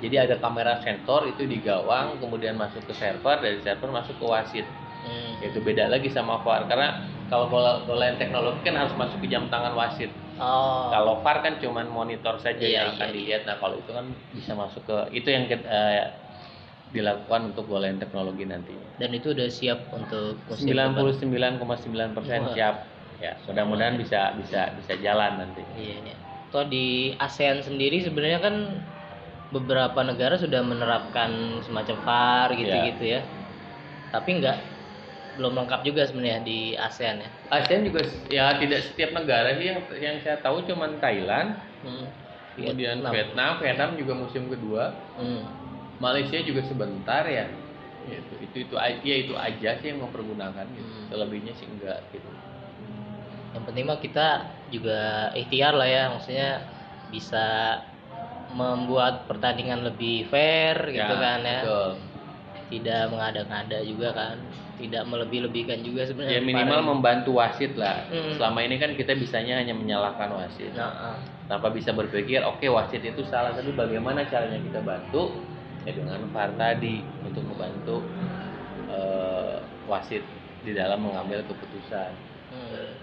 jadi 0.03 0.27
ada 0.27 0.35
kamera 0.35 0.83
sensor 0.83 1.31
itu 1.31 1.47
di 1.47 1.63
gawang, 1.63 2.19
kemudian 2.19 2.59
masuk 2.59 2.83
ke 2.83 2.93
server, 2.97 3.39
dari 3.39 3.63
server 3.63 3.87
masuk 3.87 4.19
ke 4.19 4.25
wasit. 4.27 4.67
Hmm. 4.99 5.39
Itu 5.39 5.63
beda 5.63 5.87
lagi 5.87 6.11
sama 6.11 6.43
VAR 6.43 6.67
karena 6.67 7.07
kalau 7.31 7.47
goal 7.47 8.03
teknologi 8.19 8.67
kan 8.67 8.75
harus 8.75 8.91
masuk 8.99 9.23
ke 9.23 9.27
jam 9.31 9.47
tangan 9.47 9.79
wasit. 9.79 10.11
Oh. 10.41 10.89
Kalau 10.89 11.21
VAR 11.21 11.45
kan 11.45 11.53
cuman 11.61 11.85
monitor 11.89 12.41
saja 12.41 12.61
Iya, 12.61 12.69
yang 12.73 12.87
akan 12.97 13.07
iya, 13.09 13.13
dilihat. 13.13 13.41
Nah, 13.45 13.57
kalau 13.61 13.75
itu 13.77 13.91
kan 13.93 14.05
bisa 14.33 14.51
masuk 14.57 14.81
ke 14.89 14.97
itu 15.13 15.29
yang 15.29 15.45
kita, 15.45 15.65
eh, 15.69 16.05
dilakukan 16.93 17.53
untuk 17.53 17.65
goal 17.69 17.85
teknologi 17.97 18.45
nanti. 18.45 18.77
Dan 18.97 19.13
itu 19.17 19.33
udah 19.33 19.49
siap 19.49 19.89
untuk 19.93 20.45
musim 20.45 20.73
depan. 20.73 21.01
99,9% 21.17 22.45
Wah. 22.45 22.53
siap. 22.53 22.75
Ya, 23.21 23.39
mudah-mudahan 23.47 23.95
bisa 23.97 24.35
bisa 24.35 24.73
bisa 24.77 24.93
jalan 24.99 25.39
nanti. 25.41 25.63
Iya, 25.73 25.95
iya. 26.01 26.15
Toh 26.53 26.65
di 26.69 27.17
ASEAN 27.17 27.65
sendiri 27.65 28.03
sebenarnya 28.03 28.39
kan 28.43 28.55
beberapa 29.49 30.01
negara 30.01 30.37
sudah 30.37 30.61
menerapkan 30.61 31.61
semacam 31.65 31.97
VAR 32.03 32.49
gitu-gitu 32.57 33.03
ya. 33.05 33.21
Tapi 34.13 34.29
nggak 34.41 34.72
belum 35.33 35.53
lengkap 35.57 35.81
juga 35.81 36.05
sebenarnya 36.05 36.45
di 36.45 36.59
ASEAN 36.77 37.15
ya. 37.25 37.29
ASEAN 37.49 37.81
juga 37.89 38.01
ya 38.29 38.45
tidak 38.61 38.79
setiap 38.85 39.11
negara 39.17 39.57
sih 39.57 39.65
yang 39.73 39.79
yang 39.97 40.15
saya 40.21 40.37
tahu 40.41 40.61
cuman 40.69 41.01
Thailand, 41.01 41.57
Hmm. 41.81 42.05
kemudian 42.53 43.01
Vietnam. 43.01 43.11
Vietnam, 43.11 43.51
Vietnam 43.59 43.89
juga 43.97 44.13
musim 44.13 44.43
kedua, 44.47 44.93
Hmm. 45.17 45.43
Malaysia 45.97 46.37
juga 46.45 46.61
sebentar 46.65 47.25
ya. 47.25 47.49
Itu 48.03 48.35
itu 48.43 48.55
itu 48.67 48.75
aja 48.75 48.99
ya 48.99 49.15
itu 49.15 49.33
aja 49.33 49.69
sih 49.81 49.87
yang 49.89 50.05
mempergunakan 50.05 50.65
gitu. 50.75 50.85
Hmm. 50.85 51.05
Selebihnya 51.09 51.53
sih 51.57 51.65
enggak 51.65 52.13
gitu. 52.13 52.29
Yang 53.53 53.63
penting 53.69 53.85
mah 53.85 53.99
kita 54.01 54.27
juga 54.69 55.29
ikhtiar 55.37 55.73
lah 55.77 55.85
ya, 55.89 56.03
maksudnya 56.09 56.49
bisa 57.13 57.45
membuat 58.53 59.25
pertandingan 59.25 59.81
lebih 59.81 60.29
fair 60.29 60.93
gitu 60.93 61.13
kan 61.17 61.41
ya. 61.41 61.61
Betul. 61.65 62.12
Tidak 62.71 63.11
mengada-ngada 63.11 63.79
juga 63.83 64.13
kan. 64.15 64.35
Tidak 64.79 65.03
melebih-lebihkan 65.07 65.83
juga 65.85 66.07
sebenarnya. 66.07 66.39
Ya 66.39 66.41
minimal 66.43 66.81
VAR. 66.81 66.89
membantu 66.95 67.31
wasit 67.39 67.73
lah. 67.79 68.07
Hmm. 68.09 68.35
Selama 68.35 68.59
ini 68.63 68.75
kan 68.79 68.95
kita 68.97 69.13
bisanya 69.15 69.59
hanya 69.59 69.73
menyalahkan 69.75 70.29
wasit. 70.33 70.73
Nah, 70.75 71.15
ah. 71.15 71.17
tanpa 71.47 71.69
bisa 71.69 71.91
berpikir 71.91 72.41
oke 72.41 72.63
wasit 72.71 73.03
itu 73.03 73.21
salah 73.27 73.51
tapi 73.53 73.75
bagaimana 73.75 74.23
caranya 74.31 74.57
kita 74.63 74.79
bantu 74.79 75.35
ya 75.83 75.91
dengan 75.91 76.23
VAR 76.31 76.55
tadi 76.55 77.03
untuk 77.27 77.43
membantu 77.43 77.99
eh, 78.87 79.59
wasit 79.85 80.23
di 80.63 80.71
dalam 80.71 81.03
mengambil 81.03 81.43
keputusan 81.43 82.15
Hmm. 82.53 82.93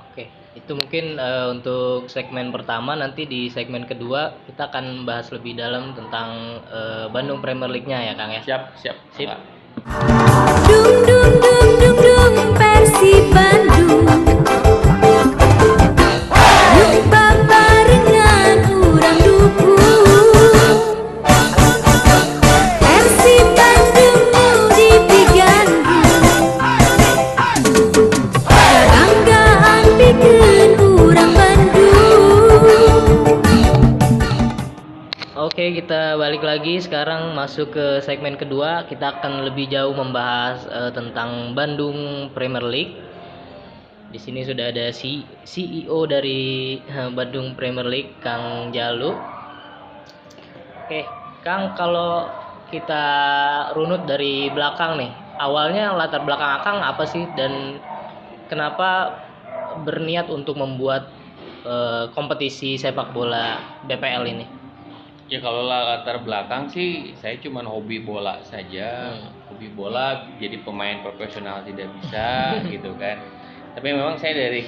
Oke, 0.00 0.32
itu 0.58 0.72
mungkin 0.74 1.18
eh, 1.18 1.46
untuk 1.50 2.10
segmen 2.10 2.50
pertama. 2.50 2.98
Nanti 2.98 3.26
di 3.26 3.50
segmen 3.50 3.86
kedua 3.86 4.34
kita 4.50 4.70
akan 4.70 5.06
bahas 5.06 5.30
lebih 5.30 5.58
dalam 5.58 5.94
tentang 5.94 6.60
eh, 6.70 7.06
Bandung 7.10 7.38
Premier 7.38 7.70
League-nya 7.70 8.10
ya, 8.10 8.14
Kang 8.18 8.34
ya. 8.34 8.42
siap 8.42 8.74
siap 8.78 8.96
Sip. 9.14 9.30
Enggak. 9.30 9.40
Dung 10.66 10.98
dung 11.06 11.32
dung 11.40 11.70
dung 11.78 11.96
dung 11.98 12.34
lagi 36.50 36.82
sekarang 36.82 37.38
masuk 37.38 37.78
ke 37.78 37.86
segmen 38.02 38.34
kedua. 38.34 38.82
Kita 38.90 39.22
akan 39.22 39.46
lebih 39.46 39.70
jauh 39.70 39.94
membahas 39.94 40.66
eh, 40.66 40.90
tentang 40.90 41.54
Bandung 41.54 42.26
Premier 42.34 42.66
League. 42.66 42.98
Di 44.10 44.18
sini 44.18 44.42
sudah 44.42 44.74
ada 44.74 44.90
si 44.90 45.22
CEO 45.46 46.10
dari 46.10 46.74
eh, 46.82 47.10
Bandung 47.14 47.54
Premier 47.54 47.86
League, 47.86 48.18
Kang 48.18 48.74
Jalu. 48.74 49.14
Oke, 50.82 51.06
Kang, 51.46 51.78
kalau 51.78 52.26
kita 52.74 53.06
runut 53.78 54.10
dari 54.10 54.50
belakang 54.50 54.98
nih, 54.98 55.14
awalnya 55.38 55.94
latar 55.94 56.26
belakang 56.26 56.50
Akang 56.58 56.78
apa 56.82 57.06
sih 57.06 57.30
dan 57.38 57.78
kenapa 58.50 59.22
berniat 59.86 60.26
untuk 60.26 60.58
membuat 60.58 61.14
eh, 61.62 62.10
kompetisi 62.10 62.74
sepak 62.74 63.14
bola 63.14 63.62
BPL 63.86 64.26
ini? 64.26 64.59
Ya 65.30 65.38
kalau 65.38 65.62
latar 65.64 66.26
belakang 66.26 66.66
sih 66.68 67.14
saya 67.14 67.38
cuman 67.38 67.62
hobi 67.64 68.02
bola 68.02 68.42
saja 68.42 69.14
Hmm. 69.14 69.30
hobi 69.46 69.70
bola 69.70 70.34
jadi 70.42 70.66
pemain 70.66 70.98
profesional 71.00 71.62
tidak 71.62 71.94
bisa 71.94 72.26
gitu 72.72 72.98
kan 72.98 73.16
tapi 73.72 73.94
memang 73.94 74.18
saya 74.18 74.34
dari 74.34 74.62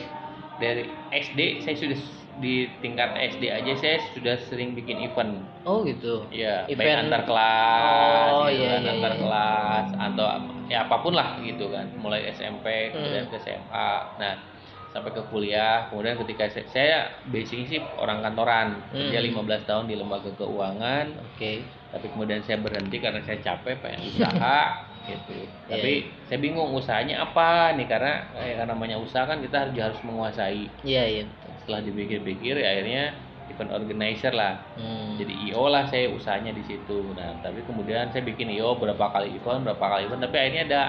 dari 0.55 0.83
SD 1.11 1.41
saya 1.61 1.75
sudah 1.75 1.99
di 2.33 2.55
tingkat 2.79 3.11
SD 3.19 3.51
aja 3.51 3.73
saya 3.77 3.97
sudah 4.15 4.37
sering 4.49 4.73
bikin 4.73 5.03
event 5.03 5.51
Oh 5.63 5.87
gitu. 5.87 6.27
ya 6.31 6.67
baik 6.67 6.79
Event- 6.79 7.01
antar 7.07 7.23
kelas 7.27 8.31
Oh, 8.33 8.47
gitu 8.51 8.63
iya, 8.63 8.71
kan, 8.73 8.81
iya, 8.83 8.91
antar 8.97 9.13
iya. 9.13 9.21
kelas 9.21 9.87
atau 9.99 10.27
ya 10.67 10.79
apa 10.87 10.97
pun 11.03 11.13
lah 11.13 11.29
gitu 11.43 11.65
kan 11.69 11.87
mulai 11.99 12.31
SMP 12.31 12.67
kemudian 12.91 13.27
Hmm. 13.27 13.33
ke 13.35 13.39
SMA 13.39 13.91
nah 14.17 14.35
sampai 14.93 15.11
ke 15.11 15.23
kuliah 15.27 15.89
kemudian 15.89 16.15
ketika 16.17 16.45
saya, 16.47 16.65
saya 16.69 16.97
basicnya 17.27 17.67
sih 17.67 17.81
orang 17.97 18.21
kantoran 18.21 18.77
kerja 18.91 19.19
Hmm. 19.19 19.29
15 19.41 19.65
tahun 19.65 19.85
di 19.87 19.97
lembaga 19.97 20.31
keuangan 20.33 21.07
Oke. 21.27 21.65
tapi 21.89 22.07
kemudian 22.09 22.41
saya 22.41 22.57
berhenti 22.57 22.97
karena 22.97 23.21
saya 23.21 23.41
capek 23.41 23.81
pengen 23.81 24.05
usaha 24.07 24.61
gitu 25.09 25.35
Iya, 25.67 25.73
tapi 25.73 25.93
saya 26.25 26.39
bingung 26.39 26.71
usahanya 26.71 27.25
apa 27.25 27.73
nih 27.73 27.89
karena 27.89 28.23
eh, 28.35 28.55
karena 28.55 28.71
namanya 28.71 28.97
usaha 28.97 29.25
kan 29.25 29.41
kita 29.41 29.65
harus 29.65 29.75
harus 29.75 30.01
menguasai 30.03 30.69
Iya 30.83 31.03
iya. 31.09 31.25
setelah 31.59 31.81
dipikir-pikir 31.81 32.55
ya 32.55 32.69
akhirnya 32.71 33.05
event 33.49 33.73
organizer 33.73 34.31
lah 34.31 34.61
Hmm. 34.77 35.17
jadi 35.17 35.33
IO 35.49 35.67
lah 35.67 35.85
saya 35.85 36.07
usahanya 36.09 36.53
di 36.53 36.63
situ 36.63 37.13
nah 37.13 37.33
tapi 37.41 37.65
kemudian 37.65 38.09
saya 38.09 38.23
bikin 38.23 38.49
IO 38.51 38.77
berapa 38.77 39.09
kali 39.09 39.35
event 39.35 39.65
berapa 39.65 39.83
kali 39.83 40.07
event 40.07 40.23
tapi 40.23 40.37
akhirnya 40.39 40.65
ada 40.69 40.83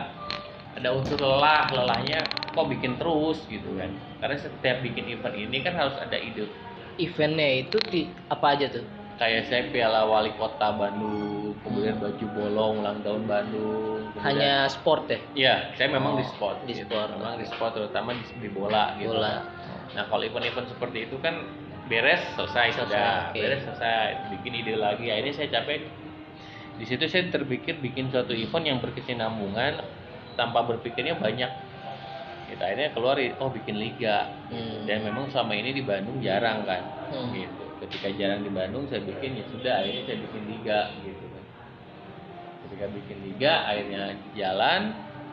ada 0.83 0.91
unsur 0.91 1.15
lelah 1.15 1.71
lelahnya 1.71 2.27
kok 2.51 2.67
bikin 2.67 2.99
terus 2.99 3.39
gitu 3.47 3.71
kan 3.79 3.87
karena 4.19 4.35
setiap 4.35 4.83
bikin 4.83 5.07
event 5.07 5.31
ini 5.31 5.63
kan 5.63 5.73
harus 5.73 5.95
ada 5.95 6.19
ide 6.19 6.43
eventnya 6.99 7.63
itu 7.63 7.79
ti- 7.81 8.11
apa 8.27 8.53
aja 8.53 8.67
tuh? 8.67 8.83
kayak 9.15 9.47
saya 9.47 9.71
piala 9.71 10.03
wali 10.03 10.35
kota 10.35 10.75
Bandung 10.75 11.55
kemudian 11.63 11.95
baju 11.95 12.25
bolong 12.35 12.73
ulang 12.83 12.99
tahun 12.99 13.23
Bandung 13.23 14.11
kemudian- 14.11 14.25
Hanya 14.27 14.53
sport 14.67 15.07
ya? 15.07 15.19
Iya, 15.33 15.55
saya 15.73 15.87
memang 15.87 16.15
Oh, 16.15 16.19
di 16.19 16.25
sport. 16.27 16.57
di 16.65 16.73
gitu. 16.75 16.91
sport. 16.91 17.09
Memang 17.15 17.35
di 17.39 17.47
sport 17.47 17.71
terutama 17.73 18.09
di, 18.11 18.25
di 18.37 18.49
bola 18.49 18.93
gitu. 18.95 19.15
Bola. 19.15 19.47
Nah, 19.93 20.03
kalau 20.05 20.21
event-event 20.21 20.67
seperti 20.67 21.07
itu 21.07 21.15
kan 21.17 21.39
beres 21.87 22.19
selesai, 22.35 22.73
Selesai, 22.73 22.79
sudah 22.83 23.09
oke. 23.31 23.37
beres 23.37 23.61
selesai 23.63 24.05
bikin 24.35 24.51
ide 24.59 24.73
lagi 24.75 25.07
akhirnya 25.07 25.33
saya 25.33 25.49
capek 25.53 25.87
di 26.73 26.85
situ 26.85 27.05
saya 27.05 27.23
terpikir 27.29 27.79
bikin 27.79 28.09
suatu 28.09 28.33
event 28.33 28.65
yang 28.65 28.77
berkesinambungan 28.81 29.77
tanpa 30.33 30.63
berpikirnya 30.63 31.15
banyak. 31.15 31.51
Gitu 32.45 32.61
akhirnya 32.61 32.93
keluar 32.93 33.15
oh 33.39 33.49
bikin 33.49 33.77
liga. 33.77 34.29
Hmm. 34.47 34.85
dan 34.85 35.01
memang 35.01 35.25
selama 35.27 35.53
ini 35.53 35.73
di 35.73 35.81
Bandung 35.81 36.19
jarang 36.19 36.61
kan 36.63 36.83
Hmm. 37.09 37.33
gitu. 37.33 37.63
Ketika 37.81 38.07
jarang 38.13 38.41
di 38.41 38.49
Bandung 38.49 38.85
saya 38.85 39.01
bikin 39.01 39.35
ya 39.35 39.45
sudah 39.49 39.73
akhirnya 39.81 40.03
saya 40.05 40.17
bikin 40.21 40.41
liga 40.47 40.79
gitu 41.01 41.25
kan. 41.27 41.43
Ketika 42.67 42.85
bikin 42.89 43.17
liga 43.23 43.53
akhirnya 43.65 44.01
jalan 44.33 44.81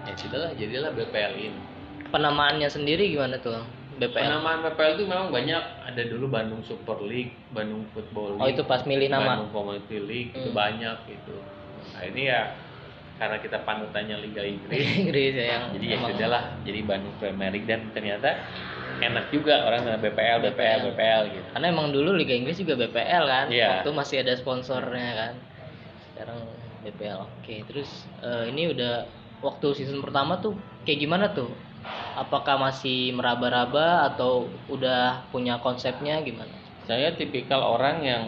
ya 0.02 0.12
sudahlah 0.16 0.52
jadilah 0.54 0.90
BPL 0.90 1.34
ini 1.36 1.60
penamaannya 2.08 2.66
sendiri 2.66 3.06
gimana 3.06 3.36
tuh? 3.38 3.60
BPL 4.00 4.16
penamaan 4.16 4.64
BPL 4.64 4.92
itu 4.96 5.04
memang 5.04 5.28
banyak. 5.28 5.62
Ada 5.86 6.02
dulu 6.08 6.26
Bandung 6.26 6.62
Super 6.64 6.98
League 7.00 7.36
Bandung 7.50 7.84
Football 7.92 8.34
League 8.34 8.42
oh 8.42 8.48
itu 8.48 8.62
pas 8.64 8.80
milih 8.82 9.12
nama. 9.12 9.36
Bandung 9.36 9.52
Community 9.52 9.98
League 10.00 10.30
itu 10.32 10.48
Hmm. 10.48 10.56
banyak 10.56 10.96
gitu. 11.06 11.36
Nah 11.92 12.02
ini 12.08 12.22
ya 12.26 12.56
karena 13.20 13.36
kita 13.36 13.60
panutannya 13.68 14.16
Liga 14.24 14.40
Inggris. 14.40 14.80
Inggris 15.04 15.36
ya 15.36 15.46
yang 15.60 15.64
jadi 15.76 15.86
ya 15.92 15.98
sudahlah 16.08 16.42
jadi 16.64 16.80
Bandung 16.88 17.12
Premier 17.20 17.52
League 17.52 17.68
dan 17.68 17.84
ternyata 17.92 18.32
enak 19.04 19.28
juga 19.28 19.68
orang 19.68 19.84
dengan 19.84 20.00
BPL 20.00 20.38
BPL 20.40 20.78
BPL 20.88 21.22
gitu. 21.28 21.46
Karena 21.52 21.66
emang 21.68 21.92
dulu 21.92 22.16
Liga 22.16 22.32
Inggris 22.32 22.56
juga 22.56 22.80
BPL 22.80 23.24
kan 23.28 23.46
Iya. 23.52 23.84
waktu 23.84 23.90
masih 23.92 24.16
ada 24.24 24.32
sponsornya 24.40 25.08
kan. 25.12 25.32
Sekarang 26.08 26.40
BPL 26.80 27.18
oke. 27.20 27.54
Terus 27.68 27.90
eh, 28.24 28.48
ini 28.48 28.72
udah 28.72 29.04
waktu 29.44 29.66
season 29.76 30.00
pertama 30.00 30.40
tuh 30.40 30.56
kayak 30.88 31.04
gimana 31.04 31.28
tuh? 31.36 31.52
Apakah 32.16 32.56
masih 32.56 33.12
meraba-raba 33.12 34.08
atau 34.12 34.48
udah 34.68 35.28
punya 35.28 35.60
konsepnya 35.60 36.24
gimana? 36.24 36.52
Saya 36.88 37.12
tipikal 37.16 37.60
orang 37.60 38.00
yang 38.00 38.22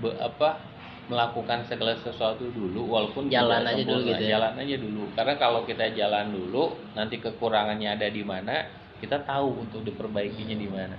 be- 0.00 0.16
apa 0.20 0.67
melakukan 1.08 1.64
segala 1.64 1.96
sesuatu 1.96 2.44
dulu 2.52 2.84
walaupun 2.92 3.32
Jalan 3.32 3.64
aja 3.64 3.80
dulu 3.80 4.12
gitu 4.12 4.24
ya? 4.28 4.36
jalan 4.36 4.54
aja 4.60 4.76
dulu 4.76 5.02
karena 5.16 5.34
kalau 5.40 5.64
kita 5.64 5.88
jalan 5.96 6.28
dulu 6.30 6.76
nanti 6.92 7.16
kekurangannya 7.16 7.96
ada 7.96 8.12
di 8.12 8.20
mana 8.20 8.68
kita 9.00 9.24
tahu 9.24 9.64
untuk 9.64 9.80
diperbaikinya 9.88 10.52
di 10.52 10.68
mana 10.68 10.92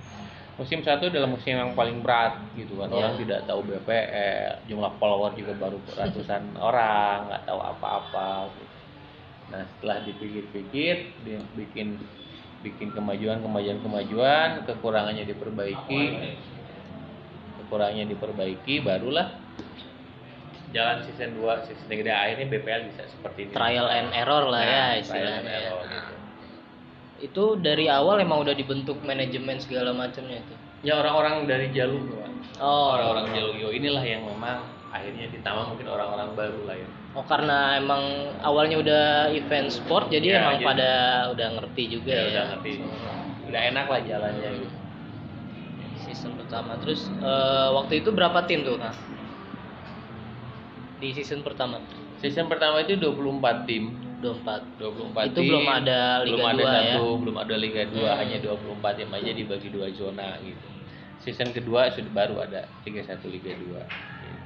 musim 0.58 0.82
satu 0.82 1.08
adalah 1.08 1.30
musim 1.30 1.54
yang 1.56 1.72
paling 1.72 2.02
berat 2.02 2.36
gitu 2.52 2.74
kan 2.76 2.90
Iya. 2.90 2.96
orang 3.00 3.12
tidak 3.22 3.40
tahu 3.46 3.60
BPL 3.64 4.52
jumlah 4.66 4.92
follower 4.98 5.32
juga 5.38 5.52
baru 5.56 5.78
ratusan 5.88 6.42
orang 6.68 7.30
nggak 7.30 7.42
tahu 7.46 7.60
apa-apa 7.62 8.50
gitu. 8.50 8.66
nah 9.54 9.62
setelah 9.78 9.96
dipikir-pikir 10.04 10.94
bikin 11.54 11.96
bikin 12.60 12.88
kemajuan 12.92 13.40
kemajuan 13.40 13.78
kemajuan 13.80 14.48
kekurangannya 14.66 15.24
diperbaiki 15.24 16.02
kekurangannya 17.62 18.10
diperbaiki 18.10 18.82
barulah 18.82 19.32
jalan 20.70 21.02
season 21.02 21.30
2 21.34 21.66
season 21.66 21.86
3 21.86 22.06
akhirnya 22.06 22.46
BPL 22.48 22.82
bisa 22.88 23.02
seperti 23.06 23.38
ini. 23.44 23.52
Trial 23.52 23.86
and 23.86 24.08
error 24.12 24.44
lah 24.46 24.62
ya 24.62 24.70
Nah, 24.70 24.78
trial 24.78 24.90
and 24.92 25.02
istilahnya 25.02 25.50
ya. 25.50 25.60
error 25.66 25.84
gitu. 25.84 26.14
itu 27.20 27.44
dari 27.60 27.84
awal 27.84 28.16
emang 28.16 28.40
udah 28.40 28.54
dibentuk 28.54 28.96
manajemen 29.02 29.58
segala 29.58 29.92
macamnya 29.92 30.40
itu? 30.40 30.54
Ya 30.80 30.96
orang-orang 30.96 31.44
dari 31.44 31.68
Pak. 31.68 32.30
oh 32.58 32.96
orang-orang 32.96 33.28
Jalugo 33.30 33.68
inilah 33.68 34.00
yang 34.00 34.24
memang 34.24 34.64
akhirnya 34.88 35.28
ditambah 35.28 35.64
mungkin 35.68 35.86
orang-orang 35.86 36.32
baru 36.32 36.60
lah 36.64 36.76
ya. 36.76 36.88
Oh 37.12 37.26
karena 37.26 37.76
emang 37.76 38.02
awalnya 38.40 38.80
udah 38.80 39.04
event 39.30 39.68
sport 39.68 40.08
jadi 40.08 40.26
Ya, 40.30 40.36
emang 40.40 40.56
jadi- 40.56 40.66
pada 40.66 40.90
udah 41.34 41.48
ngerti 41.58 41.82
juga 41.90 42.08
Ya, 42.08 42.16
ya, 42.16 42.24
udah 42.26 42.44
ngerti. 42.54 42.70
Udah 43.50 43.60
enak 43.68 43.86
lah 43.86 44.00
jalannya 44.00 44.48
gitu. 44.56 44.76
Season 46.00 46.32
pertama. 46.34 46.80
Terus 46.80 47.12
eh, 47.12 47.68
waktu 47.70 48.00
itu 48.00 48.08
berapa 48.10 48.48
tim 48.48 48.64
tuh 48.64 48.80
nah 48.80 48.94
di 51.00 51.08
season 51.10 51.40
pertama 51.40 51.80
season 52.20 52.46
pertama 52.46 52.84
itu 52.84 52.94
24 52.94 53.64
tim 53.64 53.84
24 54.20 54.76
24 54.76 55.32
Itu 55.32 55.40
tim, 55.40 55.48
belum 55.48 55.64
ada 55.66 56.00
Liga 56.20 56.36
belum 56.36 56.44
ada 56.44 56.60
2 56.60 56.60
ya? 56.60 56.72
satu, 56.92 57.04
belum 57.24 57.36
ada 57.40 57.54
Liga 57.56 57.82
2, 57.88 57.96
Hmm. 57.96 58.18
hanya 58.20 58.36
24 58.38 58.92
tim 58.94 59.08
aja 59.10 59.30
dibagi 59.32 59.68
dua 59.72 59.86
zona 59.90 60.36
gitu. 60.44 60.66
Season 61.20 61.48
kedua 61.50 61.88
sudah 61.88 62.12
baru 62.12 62.36
ada 62.40 62.68
31 62.84 63.28
Liga 63.28 63.52
2. 63.56 63.80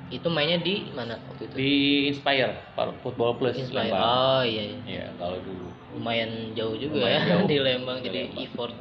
itu 0.05 0.29
mainnya 0.31 0.61
di 0.61 0.95
mana 0.95 1.19
waktu 1.27 1.51
itu 1.51 1.55
Di 1.59 1.73
Inspire, 2.07 2.55
Football 3.03 3.35
Plus 3.35 3.57
Inspire. 3.59 3.91
Lembang. 3.91 4.05
oh 4.05 4.43
iya, 4.47 4.63
iya. 4.63 4.79
Ya, 4.87 5.07
kalau 5.19 5.43
dulu. 5.43 5.67
lumayan 5.91 6.31
jauh 6.55 6.77
juga 6.77 7.03
Lumayan 7.03 7.19
ya 7.19 7.31
jauh. 7.35 7.47
di 7.51 7.59
Lembang 7.59 7.99
Di 7.99 8.05
jadi 8.07 8.21
effort 8.47 8.75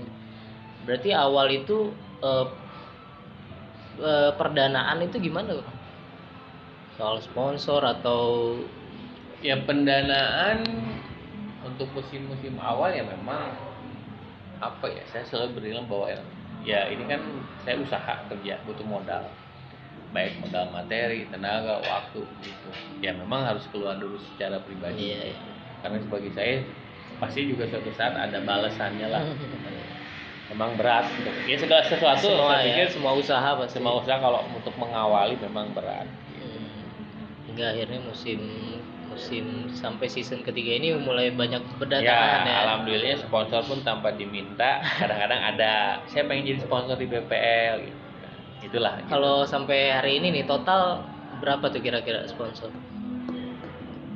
berarti 0.83 1.09
awal 1.09 1.47
itu 1.49 1.89
eh, 2.21 2.45
eh, 3.97 4.31
perdanaan 4.35 4.97
itu 5.01 5.17
gimana 5.17 5.57
soal 6.97 7.17
sponsor 7.21 7.81
atau 7.81 8.55
Ya 9.43 9.59
pendanaan 9.59 10.63
untuk 11.67 11.91
musim-musim 11.91 12.55
awal 12.63 12.95
ya 12.95 13.03
memang 13.03 13.51
apa 14.63 14.87
ya 14.87 15.03
saya 15.11 15.27
selalu 15.27 15.59
berbilang 15.59 15.85
bahwa 15.91 16.07
ya, 16.07 16.19
ya 16.63 16.81
ini 16.87 17.03
kan 17.11 17.19
saya 17.67 17.75
usaha 17.83 18.23
kerja 18.31 18.63
butuh 18.63 18.87
modal. 18.87 19.27
Baik 20.15 20.39
modal 20.39 20.71
materi 20.71 21.27
tenaga 21.27 21.83
waktu 21.83 22.23
gitu. 22.39 22.69
Ya 23.03 23.11
memang 23.11 23.43
harus 23.43 23.67
keluar 23.75 23.99
dulu 23.99 24.15
secara 24.15 24.63
pribadi. 24.63 25.11
Iya, 25.11 25.35
iya. 25.35 25.37
karena 25.83 25.99
sebagai 25.99 26.31
saya 26.31 26.63
pasti 27.19 27.43
juga 27.43 27.67
suatu 27.67 27.91
saat 27.99 28.15
ada 28.15 28.39
balasannya 28.47 29.07
lah. 29.11 29.27
Memang 30.55 30.79
berat. 30.79 31.11
Ya 31.51 31.59
segala 31.59 31.83
sesuatu 31.83 32.31
semua 32.31 32.55
saya 32.55 32.63
ya 32.63 32.67
pikir 32.71 32.87
semua 32.95 33.11
usaha 33.17 33.49
pasti. 33.59 33.75
semua 33.75 33.99
usaha 33.99 34.17
kalau 34.23 34.39
untuk 34.55 34.75
mengawali 34.79 35.35
memang 35.43 35.75
berat. 35.75 36.07
Hingga 37.53 37.69
akhirnya 37.69 38.01
musim 38.01 38.41
musim 39.13 39.69
sampai 39.69 40.09
season 40.09 40.41
ketiga 40.41 40.81
ini 40.81 40.97
mulai 40.97 41.29
banyak 41.29 41.61
ya, 41.61 41.77
berdatangan 41.77 42.49
ya, 42.49 42.55
alhamdulillah 42.65 43.21
sponsor 43.21 43.61
pun 43.69 43.77
tanpa 43.85 44.09
diminta. 44.17 44.81
Kadang-kadang 44.97 45.53
ada 45.53 46.01
saya 46.09 46.25
pengen 46.25 46.49
jadi 46.49 46.65
sponsor 46.65 46.97
di 46.97 47.05
BPL 47.05 47.75
gitu 47.85 48.01
itulah 48.63 48.95
gitu. 49.03 49.11
kalau 49.11 49.43
sampai 49.43 49.91
hari 49.91 50.17
ini 50.17 50.41
nih 50.41 50.45
total 50.49 51.03
berapa 51.43 51.69
tuh 51.69 51.77
kira-kira 51.77 52.25
sponsor? 52.25 52.73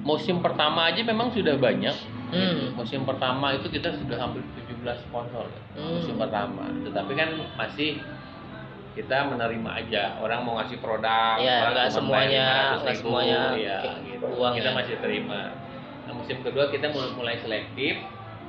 Musim 0.02 0.42
pertama 0.42 0.90
aja 0.90 1.06
memang 1.06 1.30
sudah 1.30 1.54
banyak. 1.62 2.18
Hmm. 2.28 2.76
musim 2.76 3.08
pertama 3.08 3.56
itu 3.56 3.72
kita 3.72 3.96
sudah 4.04 4.20
hampir 4.20 4.44
17 4.68 4.84
sponsor. 5.08 5.46
Hmm. 5.78 6.02
musim 6.02 6.18
pertama. 6.18 6.68
Tetapi 6.84 7.12
kan 7.14 7.30
masih 7.54 8.02
kita 8.98 9.30
menerima 9.30 9.70
aja. 9.78 10.04
Orang 10.18 10.42
mau 10.42 10.58
ngasih 10.58 10.82
produk 10.82 11.38
Ya, 11.38 11.62
orang 11.62 11.74
nggak 11.78 11.90
semuanya- 11.94 12.42
bayar 12.42 12.58
500 12.58 12.82
nggak 12.82 12.90
ribu, 12.90 13.02
semuanya 13.06 13.42
ya, 13.54 13.78
gitu. 14.02 14.26
uang 14.34 14.54
kita 14.58 14.70
ya. 14.70 14.76
masih 14.76 14.96
terima. 14.98 15.42
Nah 16.04 16.14
musim 16.14 16.38
kedua 16.42 16.66
kita 16.68 16.86
mulai, 16.90 17.10
mulai 17.14 17.36
selektif. 17.38 17.96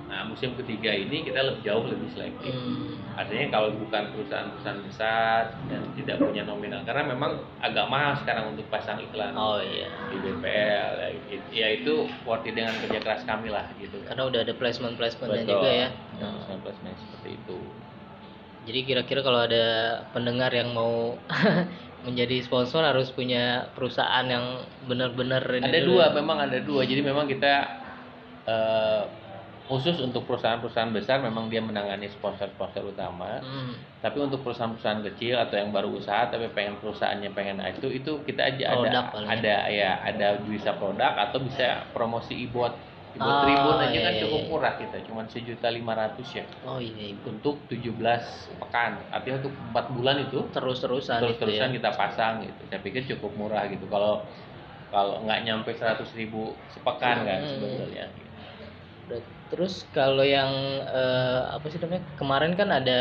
Nah 0.08 0.24
musim 0.24 0.56
ketiga 0.56 0.88
ini 0.88 1.20
kita 1.20 1.36
lebih 1.44 1.60
jauh 1.62 1.84
lebih 1.84 2.08
selektif. 2.08 2.48
Hmm. 2.48 2.96
artinya 3.18 3.50
kalau 3.50 3.74
bukan 3.74 4.14
perusahaan-perusahaan 4.14 4.78
besar 4.86 5.50
dan 5.66 5.82
tidak 5.98 6.22
punya 6.22 6.46
nominal 6.46 6.86
karena 6.86 7.02
memang 7.02 7.34
agak 7.58 7.90
mahal 7.90 8.14
sekarang 8.14 8.54
untuk 8.54 8.62
pasang 8.70 8.94
iklan 9.02 9.34
oh 9.34 9.58
iya. 9.58 9.90
di 10.06 10.22
BPL 10.22 10.92
ya, 10.94 11.08
it- 11.26 11.50
ya 11.50 11.66
itu 11.74 12.06
worth 12.22 12.46
it 12.46 12.54
dengan 12.54 12.78
kerja 12.78 13.02
keras 13.02 13.26
kami 13.26 13.50
lah 13.50 13.66
gitu. 13.74 13.98
Karena 14.06 14.22
udah 14.22 14.46
ada 14.46 14.54
placement 14.54 14.94
placementnya 14.94 15.42
Betul. 15.42 15.50
juga 15.50 15.66
ya. 15.66 15.88
Ya, 16.14 16.30
placement 16.62 16.94
seperti 16.94 17.42
itu 17.42 17.58
jadi 18.68 18.80
kira-kira 18.84 19.24
kalau 19.24 19.40
ada 19.40 19.64
pendengar 20.12 20.52
yang 20.52 20.70
mau 20.70 21.16
menjadi 22.06 22.44
sponsor 22.44 22.84
harus 22.84 23.08
punya 23.10 23.66
perusahaan 23.72 24.22
yang 24.22 24.44
benar-benar 24.84 25.42
ada 25.42 25.80
dua 25.82 26.04
ya. 26.08 26.14
memang 26.14 26.38
ada 26.38 26.60
dua 26.60 26.84
jadi 26.84 27.00
memang 27.00 27.26
kita 27.26 27.54
eh, 28.44 29.02
khusus 29.68 30.00
untuk 30.00 30.24
perusahaan-perusahaan 30.24 30.88
besar 30.88 31.20
memang 31.20 31.52
dia 31.52 31.60
menangani 31.60 32.08
sponsor-sponsor 32.08 32.88
utama 32.88 33.44
Hmm. 33.44 33.76
tapi 34.00 34.16
untuk 34.18 34.40
perusahaan-perusahaan 34.40 35.04
kecil 35.12 35.36
atau 35.36 35.60
yang 35.60 35.68
baru 35.68 35.92
usaha 35.92 36.24
tapi 36.24 36.48
pengen 36.48 36.80
perusahaannya 36.80 37.30
pengen 37.32 37.60
itu 37.68 37.88
itu 37.92 38.12
kita 38.24 38.48
aja 38.48 38.64
Produk 38.72 38.88
ada 38.88 39.00
paling. 39.12 39.28
ada 39.28 39.54
ya 39.68 39.90
ada 40.00 40.28
bisa 40.40 40.72
produk 40.72 41.12
atau 41.18 41.44
bisa 41.44 41.84
promosi 41.92 42.32
ibot 42.40 42.72
ibot 43.18 43.34
Ah, 43.34 43.42
tribun 43.42 43.76
aja 43.76 43.90
iya, 43.90 44.00
kan 44.06 44.12
iya, 44.14 44.22
cukup 44.22 44.40
iya. 44.40 44.48
murah 44.48 44.74
kita 44.78 44.96
cuma 45.10 45.22
sejuta 45.26 45.68
lima 45.68 45.92
ratus 45.92 46.28
ya. 46.38 46.44
Oh 46.62 46.78
iya 46.78 47.04
ibu 47.10 47.26
untuk 47.28 47.58
17 47.66 47.98
pekan. 48.62 49.02
Artinya 49.10 49.42
untuk 49.42 49.54
empat 49.58 49.86
bulan 49.90 50.16
itu 50.22 50.38
terus-terusan 50.54 51.18
terus 51.18 51.34
itu 51.34 51.42
terusan 51.42 51.68
ya. 51.68 51.74
kita 51.82 51.90
pasang 51.98 52.46
gitu. 52.46 52.62
Saya 52.70 52.80
pikir 52.80 53.02
cukup 53.10 53.34
murah 53.34 53.66
gitu. 53.66 53.90
Kalau 53.90 54.22
kalau 54.88 55.20
nggak 55.26 55.44
nyampe 55.44 55.74
100 55.74 56.00
ribu 56.14 56.54
sepekan 56.70 57.26
kan 57.26 57.42
Hmm. 57.44 57.50
sebetulnya 57.58 58.06
Udah. 59.04 59.20
terus 59.50 59.82
kalau 59.90 60.22
yang 60.22 60.48
eh, 60.86 61.40
apa 61.52 61.66
sih 61.68 61.82
namanya? 61.82 62.06
Kemarin 62.14 62.54
kan 62.54 62.68
ada 62.70 63.00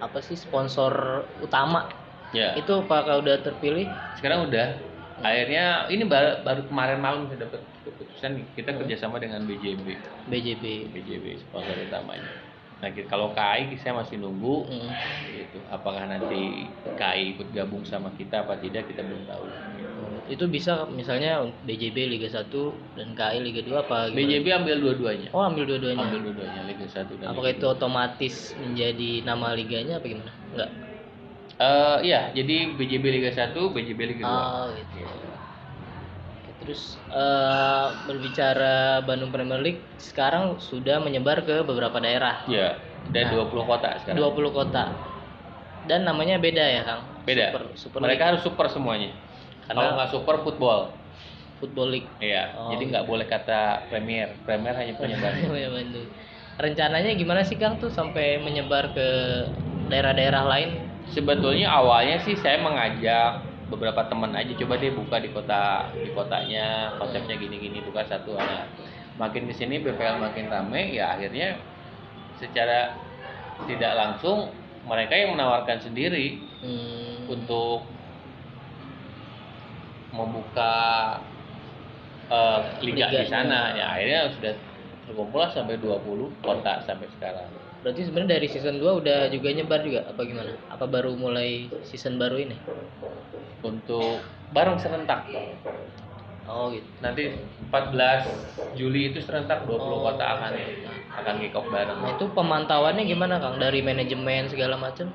apa 0.00 0.18
sih 0.22 0.38
sponsor 0.38 1.26
utama. 1.42 1.90
Ya. 2.30 2.54
Itu 2.54 2.86
apakah 2.86 3.20
udah 3.20 3.42
terpilih? 3.42 3.90
Sekarang 4.16 4.46
udah. 4.46 4.78
Akhirnya 5.20 5.84
ini 5.92 6.08
baru, 6.08 6.40
baru 6.40 6.62
kemarin 6.64 6.98
malam 7.02 7.28
saya 7.28 7.44
dapat 7.44 7.60
keputusan 7.86 8.32
kita 8.56 8.70
Hmm. 8.72 8.78
kerjasama 8.84 9.16
dengan 9.22 9.40
BJB 9.48 9.88
BJB 10.30 10.64
BJB 10.94 11.26
sponsor 11.42 11.76
utamanya 11.88 12.30
Nah, 12.80 12.88
kalau 13.12 13.28
KAI 13.36 13.76
saya 13.76 13.92
masih 13.92 14.16
nunggu 14.16 14.56
Hmm. 14.72 14.92
gitu. 15.36 15.58
Apakah 15.68 16.08
nanti 16.08 16.64
KAI 16.96 17.36
ikut 17.36 17.52
gabung 17.52 17.84
sama 17.84 18.08
kita 18.16 18.48
apa 18.48 18.56
tidak 18.56 18.88
kita 18.88 19.04
belum 19.04 19.28
tahu. 19.28 19.46
Itu 20.32 20.48
bisa 20.48 20.88
misalnya 20.88 21.44
BJB 21.66 22.08
Liga 22.08 22.28
1 22.32 22.72
dan 22.96 23.12
KAI 23.12 23.38
Liga 23.44 23.60
2 23.60 23.84
apa 23.84 24.08
gimana? 24.08 24.16
BJB 24.16 24.46
ambil 24.48 24.76
dua-duanya. 24.80 25.28
Oh, 25.36 25.44
ambil 25.44 25.64
dua-duanya. 25.68 26.08
Ambil 26.08 26.20
dua-duanya 26.24 26.60
Liga 26.64 26.86
1 26.88 27.12
dan 27.20 27.26
Apakah 27.36 27.50
Liga 27.52 27.58
itu 27.60 27.66
otomatis 27.68 28.34
menjadi 28.56 29.10
nama 29.28 29.52
liganya 29.52 30.00
apa 30.00 30.06
gimana? 30.08 30.32
Enggak. 30.56 30.70
Eh, 31.60 31.96
iya, 32.08 32.32
jadi 32.32 32.56
BJB 32.78 33.04
Liga 33.12 33.30
1, 33.36 33.68
BJB 33.76 34.00
Liga 34.08 34.24
2. 34.24 34.40
Ah, 34.40 34.66
gitu. 34.72 35.29
Terus 36.70 36.94
eh, 37.10 37.86
berbicara 38.06 38.74
Bandung 39.02 39.34
Premier 39.34 39.58
League 39.58 39.82
sekarang 39.98 40.62
sudah 40.62 41.02
menyebar 41.02 41.42
ke 41.42 41.66
beberapa 41.66 41.98
daerah. 41.98 42.46
Iya, 42.46 42.78
dan 43.10 43.34
Nah. 43.34 43.42
20 43.42 43.66
kota 43.66 43.98
sekarang. 43.98 44.22
20 44.22 44.54
kota. 44.54 44.84
Dan 45.82 46.06
namanya 46.06 46.38
beda 46.38 46.62
ya, 46.62 46.86
Kang? 46.86 47.02
Beda. 47.26 47.50
Super, 47.50 47.62
Super 47.74 47.98
Mereka 48.00 48.14
League, 48.14 48.26
harus 48.30 48.42
super 48.46 48.66
semuanya. 48.70 49.10
Karena- 49.66 49.82
Kalau 49.82 49.90
nggak 49.98 50.10
super 50.14 50.36
football. 50.46 50.80
Football 51.58 51.88
League. 51.90 52.08
Iya, 52.22 52.54
Oh, 52.54 52.70
jadi 52.70 52.86
gitu. 52.86 52.92
nggak 52.94 53.06
boleh 53.10 53.26
kata 53.26 53.90
Premier. 53.90 54.30
Premier 54.46 54.72
hanya 54.72 54.94
punya 54.94 55.18
Bandung. 55.26 55.50
Ya, 55.52 55.68
Bandung. 55.68 56.06
Rencananya 56.54 57.10
gimana 57.18 57.42
sih 57.42 57.58
Kang 57.58 57.82
tuh 57.82 57.90
sampai 57.90 58.38
menyebar 58.38 58.94
ke 58.94 59.08
daerah-daerah 59.90 60.46
lain? 60.46 60.70
Sebetulnya 61.10 61.66
awalnya 61.66 62.22
sih 62.22 62.38
saya 62.38 62.62
mengajak 62.62 63.49
beberapa 63.70 64.02
teman 64.10 64.34
aja 64.34 64.50
coba 64.58 64.74
deh 64.76 64.90
buka 64.90 65.16
di 65.22 65.30
kota 65.30 65.88
di 65.94 66.10
kotanya 66.10 66.98
konsepnya 66.98 67.38
gini-gini 67.38 67.80
buka 67.80 68.02
satu 68.04 68.34
anak. 68.34 68.66
Makin 69.16 69.46
di 69.46 69.54
sini 69.54 69.78
BPL 69.78 70.18
makin 70.18 70.50
rame 70.50 70.90
ya 70.92 71.14
akhirnya 71.14 71.56
secara 72.36 72.98
tidak 73.68 73.92
langsung 73.94 74.50
mereka 74.88 75.14
yang 75.14 75.36
menawarkan 75.36 75.78
sendiri 75.78 76.50
Hmm, 76.60 77.24
untuk 77.24 77.88
membuka 80.12 80.74
eh, 82.28 82.60
liga 82.84 83.08
di 83.08 83.16
Liganya. 83.16 83.30
sana 83.32 83.60
ya 83.72 83.84
akhirnya 83.96 84.20
sudah 84.36 84.52
terkumpul 85.08 85.40
sampai 85.50 85.80
20 85.80 86.28
kota 86.44 86.84
sampai 86.84 87.08
sekarang. 87.16 87.48
Berarti 87.80 88.00
sebenarnya 88.04 88.36
dari 88.36 88.46
season 88.48 88.76
2 88.78 89.00
udah 89.00 89.18
juga 89.32 89.48
nyebar 89.52 89.80
juga 89.80 90.00
apa 90.08 90.20
gimana? 90.24 90.52
Apa 90.68 90.84
baru 90.84 91.16
mulai 91.16 91.68
season 91.84 92.20
baru 92.20 92.36
ini? 92.40 92.56
Untuk 93.60 94.20
bareng 94.50 94.80
serentak 94.80 95.28
Oh 96.50 96.74
gitu. 96.74 96.82
nanti 96.98 97.30
14 97.70 98.26
Juli 98.74 99.14
itu 99.14 99.22
serentak 99.22 99.62
20 99.70 99.78
Oh. 99.78 100.02
kota 100.02 100.24
akan 100.24 100.52
akan 101.22 101.34
kick 101.38 101.54
off 101.54 101.70
bareng. 101.70 102.02
Nah 102.02 102.10
itu 102.18 102.26
pemantauannya 102.34 103.06
gimana 103.06 103.38
Kang? 103.38 103.62
Dari 103.62 103.78
manajemen 103.84 104.50
segala 104.50 104.74
macam? 104.74 105.14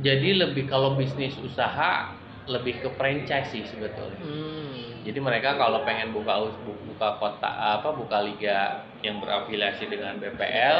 Jadi 0.00 0.40
lebih 0.40 0.64
kalau 0.70 0.96
bisnis 0.96 1.36
usaha 1.44 2.16
lebih 2.48 2.80
ke 2.80 2.88
franchise 2.96 3.52
sih 3.52 3.62
sebetulnya. 3.68 4.16
Hmm. 4.24 5.04
Jadi 5.04 5.18
mereka 5.20 5.60
kalau 5.60 5.84
pengen 5.84 6.16
buka 6.16 6.48
buka 6.64 7.08
kota 7.20 7.50
apa 7.76 7.92
buka 7.92 8.24
liga 8.24 8.80
yang 9.04 9.20
berafiliasi 9.20 9.88
dengan 9.88 10.16
BPL, 10.16 10.78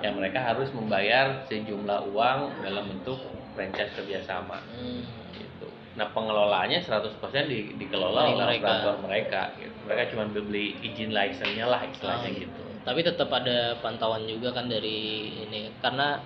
ya 0.00 0.10
mereka 0.10 0.40
harus 0.42 0.68
membayar 0.70 1.44
sejumlah 1.44 2.08
uang 2.08 2.38
dalam 2.60 2.84
bentuk 2.86 3.20
franchise 3.52 3.92
kerjasama 3.92 4.64
Hmm. 4.66 5.04
gitu. 5.30 5.68
Nah 5.94 6.08
pengelolaannya 6.08 6.80
100% 6.80 7.20
di, 7.46 7.76
dikelola 7.76 8.22
Dari 8.22 8.32
oleh 8.32 8.44
mereka. 8.46 8.64
operator 8.66 8.96
mereka. 9.00 9.42
Gitu. 9.56 9.76
Mereka 9.84 10.02
cuma 10.10 10.24
beli 10.26 10.66
izin 10.82 11.10
license-nya 11.10 11.66
lah 11.66 11.80
istilahnya 11.84 12.28
Ah, 12.28 12.38
gitu. 12.38 12.62
Tapi 12.80 13.00
tetap 13.02 13.28
ada 13.28 13.76
pantauan 13.76 14.24
juga 14.24 14.50
kan 14.50 14.66
dari 14.66 14.98
ini 15.38 15.68
karena 15.78 16.16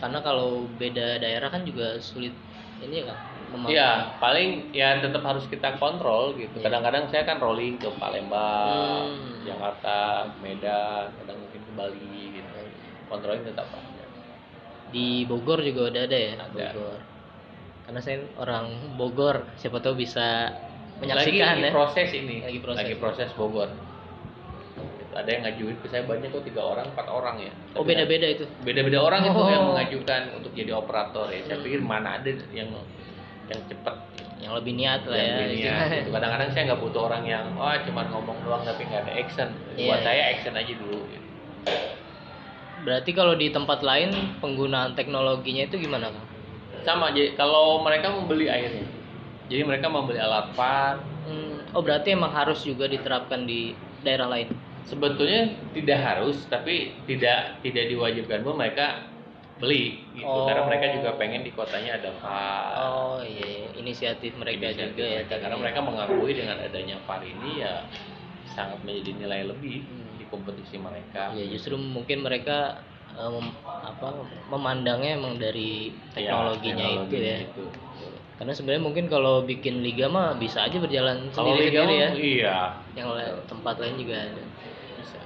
karena 0.00 0.18
kalau 0.20 0.64
beda 0.72 1.20
daerah 1.20 1.52
kan 1.52 1.60
juga 1.62 2.00
sulit 2.00 2.32
ini 2.80 3.04
ya 3.04 3.12
kan 3.12 3.18
memantau. 3.50 3.74
Iya, 3.74 3.90
paling 4.16 4.48
ya 4.72 4.96
tetap 4.96 5.20
harus 5.20 5.44
kita 5.44 5.76
kontrol 5.76 6.32
gitu. 6.34 6.56
Iya. 6.56 6.64
Kadang-kadang 6.64 7.04
saya 7.10 7.28
kan 7.28 7.36
rolling 7.36 7.76
ke 7.76 7.90
Palembang, 8.00 9.12
Hmm. 9.12 9.44
Jakarta, 9.44 9.98
Medan, 10.40 11.12
kadang 11.14 11.36
mungkin 11.36 11.60
ke 11.60 11.72
Bali 11.74 12.16
gitu. 12.32 12.39
Kontrolnya 13.10 13.42
tetap 13.44 13.66
ada. 13.68 14.04
Di 14.88 15.22
Bogor 15.24 15.60
juga 15.60 15.86
udah 15.88 16.02
ada 16.02 16.16
ya 16.16 16.32
Ada. 16.36 16.46
Bogor. 16.48 16.98
Karena 17.82 18.00
saya 18.00 18.18
orang 18.36 18.66
Bogor, 18.94 19.36
siapa 19.54 19.78
tahu 19.78 19.94
bisa 19.96 20.54
menyaksikan 20.98 21.58
lagi 21.58 21.64
ya. 21.64 21.70
proses 21.72 22.08
ini, 22.12 22.36
Lagi 22.40 22.58
proses. 22.60 22.78
lagi 22.80 22.94
proses 22.96 23.28
Bogor. 23.34 23.70
Gitu. 24.96 25.12
Ada 25.12 25.26
yang 25.28 25.42
ngajuin 25.42 25.76
ke 25.76 25.86
saya 25.86 26.02
banyak 26.04 26.28
kok 26.28 26.44
tiga 26.44 26.62
orang, 26.62 26.86
empat 26.86 27.06
orang 27.08 27.36
ya. 27.40 27.52
Oh 27.72 27.82
Tapi 27.82 27.90
beda-beda 27.90 28.26
itu. 28.28 28.44
beda-beda 28.62 28.98
orang 29.00 29.22
itu 29.24 29.34
Oh. 29.36 29.48
yang 29.48 29.64
mengajukan 29.66 30.22
untuk 30.32 30.52
jadi 30.52 30.70
operator 30.72 31.26
ya. 31.28 31.42
Saya 31.44 31.56
Hmm. 31.56 31.64
pikir 31.66 31.80
mana 31.80 32.08
ada 32.16 32.30
yang 32.52 32.70
yang 33.44 33.60
cepat 33.66 33.96
Yang 34.40 34.54
lebih 34.56 34.72
niat 34.74 35.02
lah 35.04 35.18
yang 35.18 35.36
ya. 35.36 35.44
ya. 35.52 35.76
Gitu. 35.98 36.08
Kadang-kadang 36.10 36.48
saya 36.48 36.62
nggak 36.64 36.80
butuh 36.80 37.02
orang 37.04 37.22
yang 37.24 37.44
oh 37.52 37.74
cuman 37.82 38.06
ngomong 38.08 38.38
doang 38.40 38.62
tapi 38.62 38.82
nggak 38.84 39.02
ada 39.04 39.12
action. 39.14 39.48
Iya, 39.74 39.84
Buat 39.84 40.00
saya 40.00 40.22
action 40.30 40.54
aja 40.54 40.72
dulu. 40.72 41.00
Gitu. 41.04 41.26
Berarti 42.80 43.10
kalau 43.12 43.36
di 43.36 43.52
tempat 43.52 43.84
lain 43.84 44.40
penggunaan 44.40 44.96
teknologinya 44.96 45.68
itu 45.68 45.76
gimana 45.76 46.08
Kang? 46.08 46.26
Sama 46.84 47.12
jadi 47.12 47.36
kalau 47.36 47.84
mereka 47.84 48.08
membeli 48.08 48.48
airnya. 48.48 48.88
Jadi 49.50 49.62
mereka 49.66 49.90
membeli 49.90 50.16
alat 50.22 50.54
VAR. 50.56 51.02
Hmm, 51.26 51.60
oh 51.76 51.82
berarti 51.82 52.14
emang 52.14 52.32
harus 52.32 52.62
juga 52.64 52.86
diterapkan 52.88 53.44
di 53.44 53.76
daerah 54.00 54.30
lain. 54.30 54.48
Sebetulnya 54.88 55.52
tidak 55.76 56.00
harus, 56.00 56.48
tapi 56.48 56.96
tidak 57.04 57.60
tidak 57.60 57.84
diwajibkan 57.92 58.40
pun 58.40 58.56
mereka 58.56 59.10
beli 59.60 60.00
gitu. 60.16 60.24
Oh. 60.24 60.48
Karena 60.48 60.64
mereka 60.64 60.86
juga 60.96 61.10
pengen 61.20 61.44
di 61.44 61.52
kotanya 61.52 62.00
ada 62.00 62.10
VAR. 62.16 62.72
Oh 62.80 63.20
iya, 63.20 63.44
iya. 63.44 63.68
inisiatif 63.76 64.32
mereka 64.40 64.72
Inisiatif 64.72 64.96
juga 64.96 65.04
ya. 65.04 65.12
mereka. 65.20 65.34
Karena 65.36 65.56
tadi. 65.56 65.62
mereka 65.68 65.80
mengakui 65.84 66.32
dengan 66.32 66.56
adanya 66.64 66.96
VAR 67.04 67.22
ini 67.22 67.50
ya 67.60 67.74
sangat 68.56 68.80
menjadi 68.82 69.10
nilai 69.20 69.42
lebih 69.52 69.84
Hmm. 69.84 70.09
Kompetisi 70.30 70.78
mereka. 70.78 71.34
Ya 71.34 71.44
justru 71.50 71.74
mungkin 71.76 72.22
mereka 72.22 72.80
mem- 73.18 73.58
apa 73.82 74.08
memandangnya 74.48 75.18
emang 75.18 75.36
dari 75.36 75.90
Ya, 76.14 76.30
teknologinya, 76.32 76.86
itu 76.86 77.10
teknologinya 77.10 77.34
ya. 77.34 77.46
itu. 77.50 77.64
Karena 78.40 78.52
sebenarnya 78.56 78.82
mungkin 78.82 79.04
kalau 79.12 79.44
bikin 79.44 79.84
liga 79.84 80.08
mah 80.08 80.32
bisa 80.38 80.64
aja 80.64 80.80
berjalan 80.80 81.28
Kalau 81.34 81.52
sendiri 81.52 81.68
liga 81.68 81.80
sendiri 81.84 82.00
ya. 82.00 82.10
iya. 82.16 82.56
Yang 82.96 83.08
tempat 83.50 83.74
lain 83.76 83.94
juga 84.00 84.16
ada. 84.16 84.42
Bisa. 84.96 85.18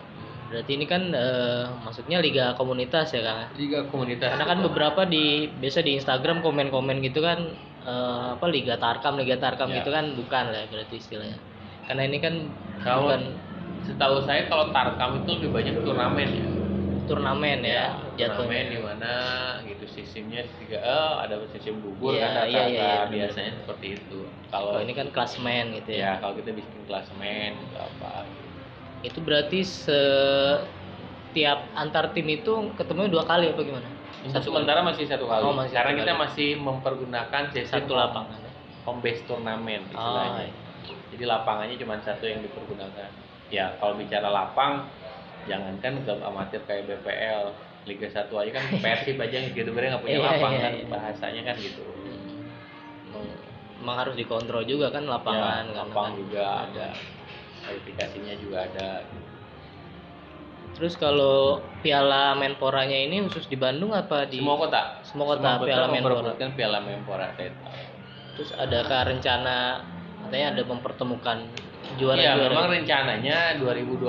Berarti 0.51 0.71
ini 0.75 0.87
kan 0.89 1.03
eh, 1.15 1.65
maksudnya 1.87 2.19
liga 2.19 2.59
komunitas 2.59 3.15
ya 3.15 3.23
Kang. 3.23 3.55
Liga 3.55 3.87
komunitas. 3.87 4.35
Karena 4.35 4.47
kan 4.51 4.59
beberapa 4.67 5.07
di 5.07 5.47
biasa 5.47 5.87
di 5.87 5.95
Instagram 5.95 6.43
komen-komen 6.43 6.99
gitu 7.07 7.23
kan 7.23 7.39
eh, 7.87 8.27
apa 8.35 8.47
liga 8.51 8.75
Tarkam, 8.83 9.15
liga 9.15 9.39
Tarkam 9.39 9.71
Ya. 9.71 9.79
gitu 9.79 9.95
kan 9.95 10.11
bukan 10.19 10.45
lah 10.51 10.65
berarti 10.67 10.95
istilahnya. 10.99 11.39
Karena 11.87 12.03
ini 12.09 12.19
kan 12.19 12.35
Kalau 12.83 13.07
bukan 13.07 13.23
setahu 13.85 14.17
saya 14.25 14.49
kalau 14.49 14.73
Tarkam 14.73 15.21
itu 15.21 15.31
lebih 15.39 15.51
banyak 15.53 15.75
turnamen 15.85 16.29
ya. 16.31 16.47
turnamen 17.05 17.61
ya, 17.61 18.01
turnamen 18.17 18.17
jatuhnya. 18.17 18.65
di 18.73 18.79
mana 18.81 19.13
gitu 19.69 19.85
sistemnya 19.85 20.41
tiga 20.57 20.81
eh, 20.81 21.13
ada 21.21 21.37
sistem 21.53 21.77
gugur 21.85 22.17
Iya, 22.17 22.25
kan 22.25 22.33
rata-rata 22.33 22.49
iya, 22.49 22.65
iya, 22.65 22.81
iya, 22.81 22.97
benar. 23.05 23.13
biasanya 23.13 23.53
seperti 23.61 23.87
itu. 24.01 24.19
Kalau 24.49 24.81
ini 24.81 24.93
kan 24.97 25.07
klasmen 25.13 25.65
gitu 25.77 25.91
ya 25.93 26.01
ya. 26.01 26.13
kalau 26.17 26.33
kita 26.41 26.51
bikin 26.57 26.81
klasemen 26.89 27.51
gitu 27.61 27.77
apa. 27.77 28.25
Itu 29.05 29.19
berarti 29.21 29.61
setiap 29.69 31.59
antar 31.77 32.17
tim 32.17 32.25
itu 32.25 32.73
ketemu 32.73 33.13
dua 33.13 33.29
kali 33.29 33.53
apa 33.53 33.61
gimana? 33.61 33.89
Untuk 34.25 34.41
sementara 34.41 34.81
masih 34.81 35.05
satu 35.05 35.29
kali. 35.29 35.45
Oh, 35.45 35.53
masih 35.53 35.77
Karena 35.77 35.93
satu 35.93 36.01
kita 36.01 36.13
kali. 36.17 36.23
masih 36.25 36.49
mempergunakan 36.57 37.43
sistem 37.53 37.85
satu 37.85 37.93
lapangan. 37.93 38.39
ya? 38.41 38.51
home 38.85 39.01
base 39.01 39.21
turnamen 39.25 39.81
Oh, 39.89 39.97
istilahnya. 39.97 40.45
iya. 40.49 40.97
Jadi 41.13 41.25
lapangannya 41.25 41.77
cuma 41.77 42.01
satu 42.01 42.25
yang 42.25 42.41
dipergunakan. 42.41 43.24
Ya 43.55 43.71
kalau 43.79 43.95
bicara 43.95 44.27
lapang, 44.27 44.91
jangankan 45.47 46.03
klub 46.03 46.19
amatir 46.27 46.59
kayak 46.67 46.91
BPL, 46.91 47.55
Liga 47.87 48.09
1 48.11 48.27
aja 48.27 48.51
kan 48.51 48.65
Persib 48.83 49.17
aja 49.23 49.39
gitu 49.47 49.71
nggak 49.71 50.03
punya 50.03 50.19
Iya, 50.19 50.27
lapang 50.27 50.53
iya, 50.59 50.63
kan 50.67 50.73
iya. 50.75 50.87
bahasanya 50.91 51.43
kan 51.47 51.57
gitu. 51.63 51.83
Emang, 53.07 53.25
emang 53.79 53.97
harus 54.03 54.15
dikontrol 54.19 54.67
juga 54.67 54.91
kan 54.91 55.07
lapangan 55.07 55.71
ya, 55.71 55.77
lapang 55.87 56.11
kan. 56.11 56.19
juga 56.19 56.43
ada, 56.67 56.89
kualifikasinya 57.63 58.35
juga 58.43 58.59
ada. 58.67 58.91
Terus 60.75 60.99
kalau 60.99 61.63
Piala 61.87 62.35
Menporanya 62.35 62.99
ini 62.99 63.23
khusus 63.31 63.47
di 63.47 63.55
Bandung 63.55 63.95
apa 63.95 64.27
di 64.27 64.43
Semua 64.43 64.59
kota, 64.59 64.99
semua 65.07 65.27
kota 65.31 65.63
Piala 65.63 65.87
Menpora? 65.87 66.19
memperebutkan 66.19 66.51
Piala 66.59 66.79
Menpora 66.83 67.31
Teta. 67.39 67.71
Terus 68.35 68.51
adakah 68.59 69.07
rencana 69.07 69.87
katanya 70.27 70.47
ada 70.59 70.63
mempertemukan 70.67 71.39
Iya, 71.87 72.01
juara-juara? 72.01 72.49
memang 72.49 72.67
rencananya 72.71 73.39
2020 73.57 74.01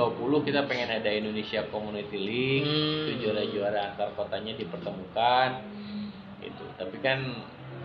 kita 0.42 0.64
pengen 0.64 0.90
ada 0.90 1.08
Indonesia 1.08 1.62
Community 1.68 2.18
League, 2.18 2.66
Hmm. 2.66 3.04
itu 3.06 3.12
juara-juara 3.22 3.92
antar 3.92 4.10
kotanya 4.12 4.54
dipertemukan, 4.54 5.50
gitu. 6.40 6.64
Tapi 6.74 6.98
kan 7.00 7.20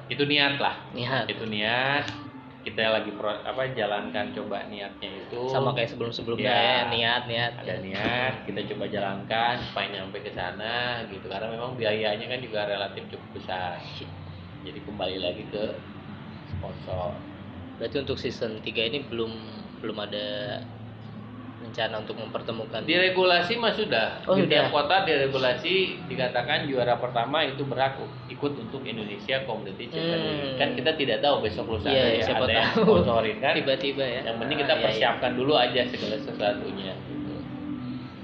itu 0.07 0.23
niat 0.25 0.57
lah, 0.57 0.75
Niat. 0.91 1.27
itu 1.27 1.45
niat. 1.45 2.07
kita 2.61 2.93
lagi 2.93 3.09
pro, 3.11 3.33
apa 3.33 3.73
jalankan 3.73 4.37
coba 4.37 4.69
niatnya 4.69 5.09
itu 5.25 5.49
sama 5.49 5.73
kayak 5.73 5.97
sebelum-sebelumnya 5.97 6.45
Ya. 6.45 6.61
ya 6.61 6.93
niat 6.93 7.23
niat 7.25 7.53
ada 7.57 7.81
niat 7.81 8.45
kita 8.45 8.69
coba 8.69 8.85
jalankan 8.85 9.55
supaya 9.65 9.89
nyampe 9.89 10.21
ke 10.21 10.29
sana 10.29 11.01
gitu 11.09 11.25
karena 11.25 11.49
memang 11.49 11.73
biayanya 11.73 12.29
kan 12.29 12.37
juga 12.37 12.69
relatif 12.69 13.09
cukup 13.09 13.31
besar 13.33 13.81
jadi 14.61 14.77
kembali 14.77 15.17
lagi 15.19 15.49
ke 15.49 15.73
sponsor 16.51 17.17
berarti 17.81 17.97
untuk 17.99 18.21
season 18.21 18.61
3 18.61 18.93
ini 18.93 19.09
belum 19.09 19.33
belum 19.81 19.97
ada 19.99 20.27
rencana 21.61 22.01
untuk 22.01 22.17
mempertemukan 22.17 22.81
di 22.83 22.95
regulasi 22.95 23.53
mah 23.55 23.69
sudah 23.71 24.25
Oh, 24.25 24.33
di 24.33 24.43
sudah. 24.43 24.49
tiap 24.49 24.67
kota 24.71 25.05
di 25.05 25.13
regulasi 25.15 25.75
dikatakan 26.07 26.65
juara 26.65 26.97
pertama 26.97 27.45
itu 27.45 27.61
berhak 27.63 28.01
ikut 28.27 28.53
untuk 28.59 28.81
Indonesia 28.83 29.45
Community 29.45 29.85
Hmm. 29.87 30.57
kan 30.57 30.73
kita 30.73 30.97
tidak 30.97 31.21
tahu 31.21 31.41
besok 31.43 31.69
lusa 31.71 31.87
Iya, 31.87 32.17
ya, 32.17 32.23
siapa 32.25 32.45
ada 32.45 32.55
yang 32.55 32.73
tahu. 32.75 32.85
sponsorin 32.97 33.37
kan 33.39 33.53
tiba-tiba 33.55 34.01
ya 34.03 34.21
yang 34.23 34.37
penting 34.39 34.57
Ah, 34.57 34.63
kita 34.63 34.73
iya, 34.73 34.79
iya. 34.79 34.85
persiapkan 34.89 35.33
dulu 35.35 35.53
aja 35.55 35.81
segala 35.87 36.17
sesuatunya 36.19 36.95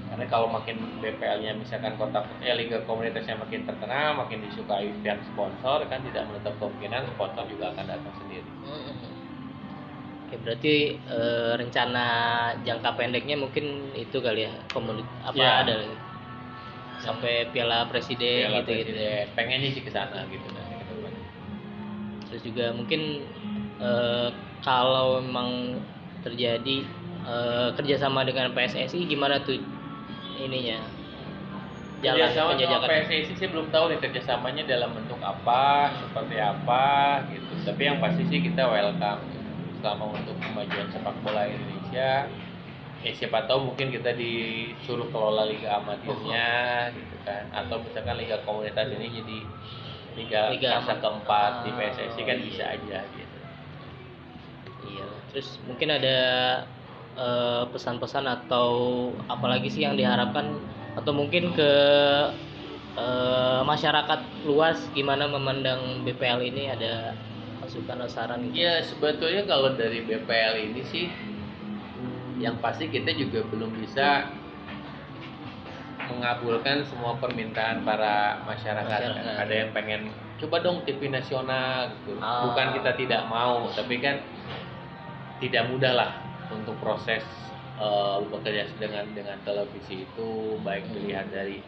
karena 0.07 0.33
kalau 0.33 0.49
makin 0.49 0.81
BPL-nya 0.97 1.53
misalkan 1.53 1.93
kota 1.95 2.25
eh, 2.41 2.57
liga 2.57 2.81
komunitasnya 2.83 3.37
makin 3.37 3.69
terkenal 3.69 4.17
makin 4.17 4.41
disukai 4.41 4.89
pihak 5.05 5.21
sponsor 5.27 5.85
kan 5.85 6.01
tidak 6.03 6.25
menutup 6.25 6.57
kemungkinan 6.57 7.05
sponsor 7.11 7.45
juga 7.47 7.69
akan 7.69 7.85
datang 7.87 8.15
sendiri 8.17 8.49
Mm-mm. 8.65 9.06
Oke, 10.27 10.43
berarti 10.43 10.99
eh, 11.07 11.53
rencana 11.55 12.05
jangka 12.67 12.91
pendeknya 12.99 13.39
mungkin 13.39 13.95
itu 13.95 14.19
kali 14.19 14.43
ya 14.51 14.53
komunitas 14.75 15.15
apa 15.23 15.39
Ya. 15.39 15.63
ada 15.63 15.75
lagi 15.79 15.97
sampai 16.99 17.47
Piala 17.55 17.87
Presiden 17.87 18.51
Piala 18.51 18.59
gitu 18.67 18.71
gitu 18.75 18.93
Presiden. 18.99 19.27
pengennya 19.39 19.71
sih 19.71 19.83
ke 19.87 19.91
sana 19.93 20.19
gitu 20.33 20.49
depan. 20.51 21.13
terus 22.27 22.43
juga 22.43 22.75
mungkin 22.75 23.01
eh, 23.79 24.29
kalau 24.67 25.23
memang 25.23 25.79
terjadi 26.27 26.77
eh, 27.23 27.69
kerjasama 27.79 28.27
dengan 28.27 28.51
PSSI 28.51 29.07
gimana 29.07 29.39
tuh 29.47 29.55
ininya 30.43 30.83
jalan 32.03 32.29
Kerjasama 32.29 32.35
sama 32.35 32.51
penjajakan 32.59 32.89
PSSI 32.91 33.35
sih 33.39 33.49
belum 33.49 33.67
tahu 33.71 33.85
nih 33.95 33.99
kerjasamanya 34.03 34.63
dalam 34.69 34.91
bentuk 34.93 35.21
apa, 35.23 35.95
seperti 36.03 36.37
apa 36.43 36.85
gitu. 37.31 37.53
Tapi 37.65 37.83
yang 37.89 37.99
pasti 38.03 38.23
sih 38.29 38.41
kita 38.43 38.69
welcome 38.69 39.36
selama 39.81 40.05
untuk 40.17 40.37
kemajuan 40.41 40.89
sepak 40.91 41.17
bola 41.25 41.47
Indonesia. 41.47 42.27
Ya 43.05 43.13
siapa 43.13 43.45
tahu 43.47 43.71
mungkin 43.71 43.93
kita 43.93 44.17
disuruh 44.17 45.07
kelola 45.13 45.47
liga 45.47 45.79
amatirnya 45.79 46.49
gitu 46.97 47.17
kan, 47.23 47.45
atau 47.55 47.77
misalkan 47.85 48.17
liga 48.19 48.41
komunitas 48.43 48.89
ini 48.89 49.07
jadi 49.13 49.39
liga, 50.17 50.41
Liga 50.51 50.69
amat- 50.81 50.99
keempat 51.05 51.53
di 51.63 51.71
Ah, 51.71 51.77
PSSI 51.77 52.23
kan 52.25 52.37
iya. 52.41 52.45
bisa 52.49 52.65
aja 52.73 52.99
gitu. 53.15 53.39
Iya, 54.87 55.07
terus 55.31 55.61
mungkin 55.69 55.89
ada 55.93 56.19
eh, 57.17 57.65
pesan-pesan 57.73 58.25
atau 58.29 58.69
apalagi 59.29 59.69
sih 59.73 59.85
yang 59.85 59.95
diharapkan 59.97 60.57
atau 60.97 61.13
mungkin 61.17 61.53
ke 61.53 61.71
eh, 62.97 63.61
masyarakat 63.65 64.21
luas 64.49 64.79
gimana 64.97 65.29
memandang 65.29 66.03
BPL 66.05 66.41
ini 66.43 66.65
ada 66.73 67.13
masukan 67.77 67.97
atau 68.01 68.09
saran 68.09 68.41
gitu? 68.49 68.57
Ya 68.57 68.81
sebetulnya 68.81 69.45
kalau 69.45 69.77
dari 69.77 70.01
BPL 70.01 70.55
ini 70.73 70.83
sih 70.89 71.07
yang 72.41 72.57
pasti 72.65 72.89
kita 72.89 73.13
juga 73.13 73.45
belum 73.53 73.77
bisa 73.77 74.33
mengabulkan 76.09 76.89
semua 76.89 77.21
permintaan 77.21 77.85
para 77.85 78.41
masyarakat. 78.49 78.89
Masyarakat. 79.13 79.37
Ada 79.45 79.55
yang 79.55 79.71
pengen 79.77 80.01
coba 80.41 80.65
dong 80.65 80.81
TV 80.89 81.13
nasional 81.13 81.93
gitu. 82.01 82.17
Ah. 82.21 82.49
Bukan 82.49 82.81
kita 82.81 82.91
tidak 82.97 83.23
mau, 83.29 83.69
tapi 83.77 84.01
kan 84.01 84.25
tidak 85.43 85.69
mudah 85.69 85.93
lah 85.93 86.11
untuk 86.49 86.79
proses 86.81 87.21
eh, 87.77 88.19
bekerja 88.33 88.73
dengan 88.81 89.05
dengan 89.13 89.37
televisi 89.45 90.09
itu 90.09 90.57
baik 90.65 90.89
Hmm. 90.89 90.95
dilihat 90.97 91.29
dari 91.29 91.61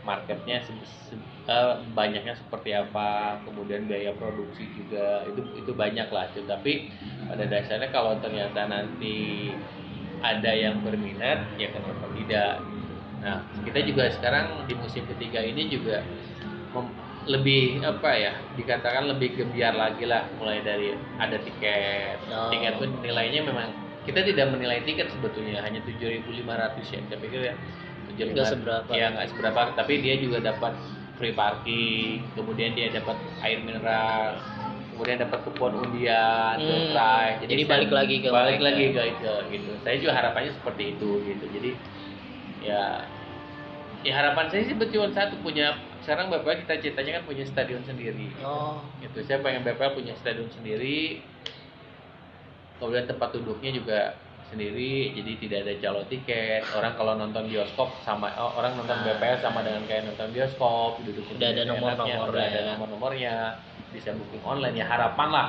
marketnya 0.00 0.64
se- 0.64 0.88
se- 1.12 1.20
eh, 1.46 1.74
banyaknya 1.94 2.34
seperti 2.34 2.72
apa 2.74 3.38
kemudian 3.46 3.86
biaya 3.86 4.16
produksi 4.16 4.64
juga 4.74 5.22
itu 5.28 5.40
itu 5.54 5.72
banyak 5.76 6.08
lah 6.10 6.26
tapi 6.32 6.88
pada 7.28 7.44
dasarnya 7.46 7.88
kalau 7.92 8.18
ternyata 8.18 8.66
nanti 8.66 9.16
ada 10.22 10.52
yang 10.54 10.80
berminat 10.86 11.50
ya 11.58 11.68
kenapa 11.74 12.06
tidak? 12.14 12.62
Nah 13.22 13.42
kita 13.66 13.82
juga 13.82 14.06
sekarang 14.10 14.66
di 14.70 14.74
musim 14.78 15.02
ketiga 15.06 15.42
ini 15.42 15.66
juga 15.66 16.02
lebih 17.22 17.78
apa 17.86 18.10
ya 18.18 18.32
dikatakan 18.58 19.06
lebih 19.06 19.38
gembiar 19.38 19.78
lagi 19.78 20.02
lah 20.10 20.26
mulai 20.34 20.58
dari 20.62 20.90
ada 21.22 21.38
tiket. 21.38 22.18
Oh. 22.26 22.50
tiket 22.50 22.74
pun 22.82 22.90
nilainya 22.98 23.46
memang 23.46 23.68
kita 24.02 24.26
tidak 24.26 24.50
menilai 24.50 24.82
tiket 24.82 25.14
sebetulnya 25.14 25.62
hanya 25.62 25.78
7.500 25.86 26.90
ya 26.90 26.98
saya 27.06 27.18
pikir 27.22 27.40
ya 27.46 27.54
75 28.14 28.32
Nggak 28.32 28.48
seberapa. 28.48 28.90
ya 28.90 29.06
nggak 29.10 29.26
seberapa. 29.28 29.60
Tapi 29.74 29.92
dia 29.98 30.14
juga 30.16 30.38
dapat 30.42 30.72
free 31.12 31.32
parking 31.32 32.24
kemudian 32.32 32.72
dia 32.72 32.88
dapat 32.90 33.14
air 33.40 33.60
mineral 33.60 34.42
kemudian 34.90 35.18
dapat 35.18 35.38
kupon 35.42 35.72
undian 35.78 36.56
Hmm, 36.56 36.92
jadi 37.40 37.62
saya- 37.62 37.70
balik 37.70 37.90
lagi 37.90 38.16
ke 38.18 38.28
balik 38.28 38.58
mereka. 38.58 38.66
lagi 38.66 38.84
ke 38.90 39.02
itu 39.08 39.34
gitu. 39.50 39.70
Saya 39.80 39.96
juga 39.96 40.12
harapannya 40.12 40.52
seperti 40.52 40.84
itu 40.92 41.10
gitu. 41.22 41.44
Jadi 41.48 41.70
ya 42.60 43.06
ya 44.02 44.12
harapan 44.14 44.50
saya 44.50 44.62
sih 44.64 44.74
betul 44.74 45.06
satu 45.10 45.38
punya 45.40 45.74
sekarang 46.02 46.26
bapak 46.28 46.66
kita 46.66 46.74
citanya 46.82 47.12
kan 47.18 47.24
punya 47.24 47.44
stadion 47.44 47.82
sendiri. 47.82 48.26
Oh, 48.42 48.82
gitu. 48.98 49.22
Saya 49.22 49.38
pengen 49.38 49.62
BPL 49.62 49.94
punya 49.94 50.14
stadion 50.14 50.50
sendiri. 50.50 51.22
Kemudian 52.76 53.06
tempat 53.06 53.30
duduknya 53.30 53.70
juga 53.70 53.98
sendiri 54.52 55.16
jadi 55.16 55.32
tidak 55.40 55.58
ada 55.64 55.74
calo 55.80 56.00
tiket 56.06 56.62
orang 56.76 56.92
kalau 56.94 57.12
nonton 57.16 57.48
bioskop 57.48 57.88
sama 58.04 58.28
oh, 58.36 58.52
orang 58.54 58.76
nonton 58.76 58.94
Ah. 58.94 59.04
BPL 59.08 59.40
sama 59.40 59.64
dengan 59.64 59.82
kayak 59.88 60.12
nonton 60.12 60.28
bioskop 60.30 61.00
duduk 61.02 61.24
Udah 61.32 61.48
ada 61.50 61.62
nomor-nomornya 61.64 62.16
udah 62.28 62.44
ada 62.44 62.60
ya. 62.60 62.68
nomor-nomornya 62.76 63.34
bisa 63.90 64.12
booking 64.12 64.44
online 64.44 64.76
ya 64.76 64.86
harapan 64.86 65.28
lah 65.32 65.48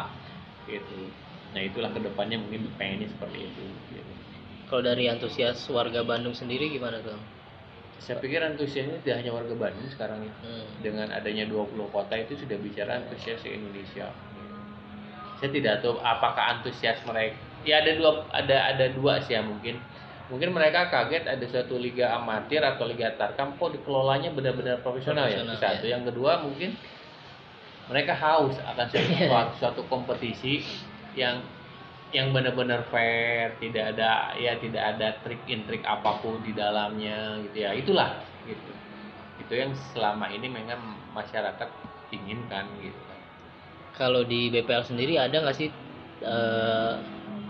gitu 0.65 1.11
nah 1.51 1.61
itulah 1.61 1.91
ke 1.91 1.99
depannya 1.99 2.39
mungkin 2.39 2.65
pengennya 2.75 3.11
seperti 3.11 3.45
itu 3.45 3.63
gitu. 3.91 4.11
kalau 4.67 4.81
dari 4.81 5.05
antusias 5.05 5.59
warga 5.69 6.01
Bandung 6.01 6.33
sendiri 6.33 6.71
gimana 6.71 6.97
tuh? 7.03 7.19
saya 7.99 8.19
pikir 8.19 8.41
antusiasnya 8.41 8.99
tidak 8.99 9.23
hanya 9.23 9.31
warga 9.31 9.53
Bandung 9.53 9.87
sekarang 9.87 10.27
ya 10.27 10.33
Hmm. 10.41 10.65
dengan 10.81 11.07
adanya 11.07 11.45
20 11.45 11.87
kota 11.87 12.15
itu 12.15 12.35
sudah 12.35 12.57
bicara 12.59 12.99
antusias 12.99 13.39
Indonesia. 13.45 14.11
Saya 15.39 15.49
tidak 15.51 15.79
tahu 15.79 15.99
apakah 15.99 16.59
antusias 16.59 16.99
mereka. 17.03 17.35
Ya 17.63 17.79
ada 17.83 17.91
dua 17.95 18.27
ada 18.31 18.57
ada 18.75 18.85
dua 18.91 19.19
sih 19.23 19.35
ya 19.35 19.41
mungkin. 19.43 19.79
Mungkin 20.31 20.55
mereka 20.55 20.87
kaget 20.87 21.27
ada 21.27 21.45
suatu 21.45 21.75
liga 21.77 22.15
amatir 22.15 22.63
atau 22.63 22.87
liga 22.87 23.11
tarkam 23.19 23.53
kok 23.59 23.75
dikelolanya 23.75 24.31
benar-benar 24.31 24.79
profesional, 24.81 25.27
ya. 25.27 25.43
Profesional, 25.43 25.55
Itu 25.59 25.63
Satu, 25.63 25.85
ya. 25.85 25.91
yang 25.99 26.03
kedua 26.07 26.31
mungkin 26.41 26.69
mereka 27.91 28.13
haus 28.15 28.55
akan 28.63 28.85
suatu, 28.87 29.11
Iya. 29.11 29.27
suatu, 29.27 29.53
suatu 29.59 29.81
kompetisi 29.91 30.63
yang 31.19 31.43
yang 32.13 32.29
benar-benar 32.29 32.85
fair, 32.93 33.57
tidak 33.57 33.97
ada 33.97 34.37
ya 34.37 34.53
tidak 34.61 34.83
ada 34.95 35.17
trik-intrik 35.25 35.81
apa 35.83 36.21
pun 36.21 36.39
di 36.45 36.53
dalamnya 36.55 37.41
gitu 37.49 37.57
ya. 37.67 37.71
Itulah 37.75 38.21
gitu 38.47 38.71
itu 39.41 39.53
yang 39.59 39.73
selama 39.93 40.29
ini 40.29 40.47
memang 40.47 40.79
masyarakat 41.11 41.69
inginkan 42.13 42.69
gitu 42.79 43.01
Kalau 43.93 44.25
di 44.25 44.49
BPL 44.49 44.85
sendiri 44.85 45.17
ada 45.17 45.33
nggak 45.41 45.57
sih 45.57 45.69
eh, 46.25 46.93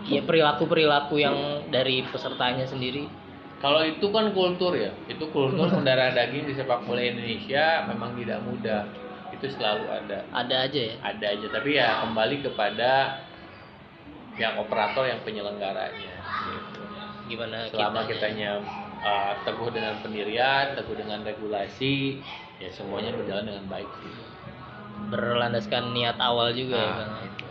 ya 0.07 0.21
perilaku-perilaku 0.23 1.15
yang 1.19 1.35
dari 1.71 2.03
pesertanya 2.07 2.67
sendiri? 2.67 3.07
kalau 3.63 3.79
itu 3.79 4.11
kan 4.11 4.35
kultur 4.35 4.75
ya 4.75 4.91
itu 5.07 5.23
kultur 5.31 5.71
mendarah 5.71 6.11
daging 6.11 6.51
di 6.51 6.53
sepak 6.53 6.83
bola 6.83 6.99
Indonesia 6.99 7.87
memang 7.87 8.11
tidak 8.19 8.43
mudah 8.43 8.83
itu 9.31 9.47
selalu 9.55 9.87
ada 9.87 10.19
Ada 10.35 10.55
aja 10.67 10.81
ya. 10.91 10.95
ada 10.99 11.25
aja 11.31 11.47
tapi 11.47 11.79
ya 11.79 12.03
kembali 12.03 12.43
kepada 12.43 13.23
pihak 14.35 14.59
operator 14.59 15.07
yang 15.07 15.23
penyelenggaranya 15.23 16.11
gitu. 16.43 16.81
Gimana 17.31 17.71
selama 17.71 18.03
kitanya? 18.03 18.59
kitanya 18.59 18.67
uh, 18.99 19.31
teguh 19.47 19.69
dengan 19.71 19.95
pendirian 20.03 20.65
teguh 20.75 20.95
dengan 20.99 21.19
regulasi 21.23 22.19
ya 22.59 22.67
semuanya 22.67 23.15
berjalan 23.15 23.47
dengan 23.47 23.65
baik 23.71 23.87
sih 24.03 24.11
berlandaskan 25.07 25.95
niat 25.95 26.19
awal 26.19 26.51
juga 26.51 26.75
ya 26.75 26.83
Nah, 26.83 26.95
Kang. 26.99 27.13
itu. 27.31 27.42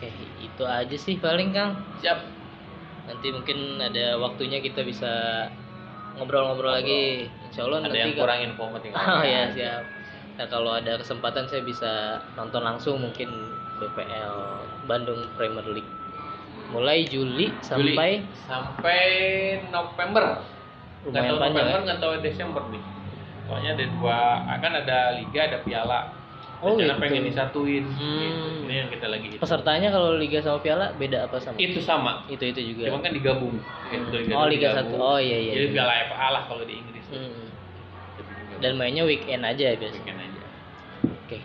Oke, 0.00 0.08
itu 0.40 0.64
aja 0.64 0.96
sih 0.96 1.20
paling 1.20 1.52
Kang. 1.52 1.76
siap 2.00 2.24
Nanti 3.04 3.28
mungkin 3.36 3.76
ada 3.76 4.16
waktunya 4.16 4.64
kita 4.64 4.80
bisa 4.80 5.44
ngobrol-ngobrol 6.16 6.72
lagi. 6.72 7.28
Insya 7.52 7.68
Allah 7.68 7.84
ada 7.84 7.92
nanti 7.92 8.00
yang 8.00 8.16
kurang 8.16 8.40
info 8.40 8.64
Oh 8.96 9.20
ya 9.20 9.52
siap. 9.52 9.84
Nah 10.40 10.46
kalau 10.48 10.72
ada 10.72 10.96
kesempatan 10.96 11.44
saya 11.52 11.60
bisa 11.60 12.24
nonton 12.32 12.64
langsung 12.64 12.96
mungkin 12.96 13.28
BPL 13.76 14.36
Bandung 14.88 15.28
Premier 15.36 15.68
League. 15.68 15.92
Mulai 16.72 17.04
Juli 17.04 17.52
Juli 17.52 17.92
sampai 17.92 18.24
sampai 18.48 19.02
November 19.68 20.40
nggak 21.00 21.12
lumayan 21.12 21.32
tahu 21.32 21.40
panjang 21.40 21.64
November 21.64 21.80
ya. 21.80 21.84
nggak 21.84 22.00
tahu 22.00 22.12
Desember 22.20 22.62
nih 22.68 22.82
soalnya 23.48 23.70
ada 23.74 23.84
dua 23.88 24.18
akan 24.46 24.72
ada 24.84 24.98
liga 25.16 25.40
ada 25.48 25.58
piala 25.64 26.00
Oh, 26.60 26.76
rencana 26.76 26.92
gitu. 26.92 27.02
pengen 27.08 27.22
disatuin 27.24 27.84
Hmm. 27.96 28.20
gitu. 28.20 28.48
ini 28.68 28.74
yang 28.76 28.88
kita 28.92 29.06
lagi 29.08 29.26
hitung. 29.32 29.40
Pesertanya 29.40 29.88
kalau 29.88 30.12
Liga 30.20 30.38
sama 30.44 30.58
Piala 30.60 30.92
beda 30.92 31.24
apa 31.24 31.40
sama? 31.40 31.56
itu 31.56 31.80
sama 31.80 32.12
Itu 32.28 32.44
itu 32.44 32.60
juga. 32.76 32.92
cuma 32.92 33.00
kan 33.00 33.12
digabung 33.16 33.56
Gitu, 33.90 34.16
Oh, 34.36 34.44
dua 34.44 34.52
Liga 34.52 34.68
satu. 34.76 34.94
Oh, 34.94 35.18
iya, 35.18 35.40
iya, 35.40 35.52
jadi 35.56 35.66
iya. 35.66 35.74
Piala 35.74 35.92
FA 36.06 36.26
lah 36.30 36.42
kalau 36.46 36.62
di 36.68 36.74
Inggris 36.78 37.06
Hmm. 37.08 37.48
Dan 38.60 38.76
mainnya 38.76 39.08
weekend 39.08 39.40
aja 39.40 39.72
biasanya. 39.72 40.04
Weekend 40.04 40.20
aja 40.20 40.42
Oke. 41.08 41.38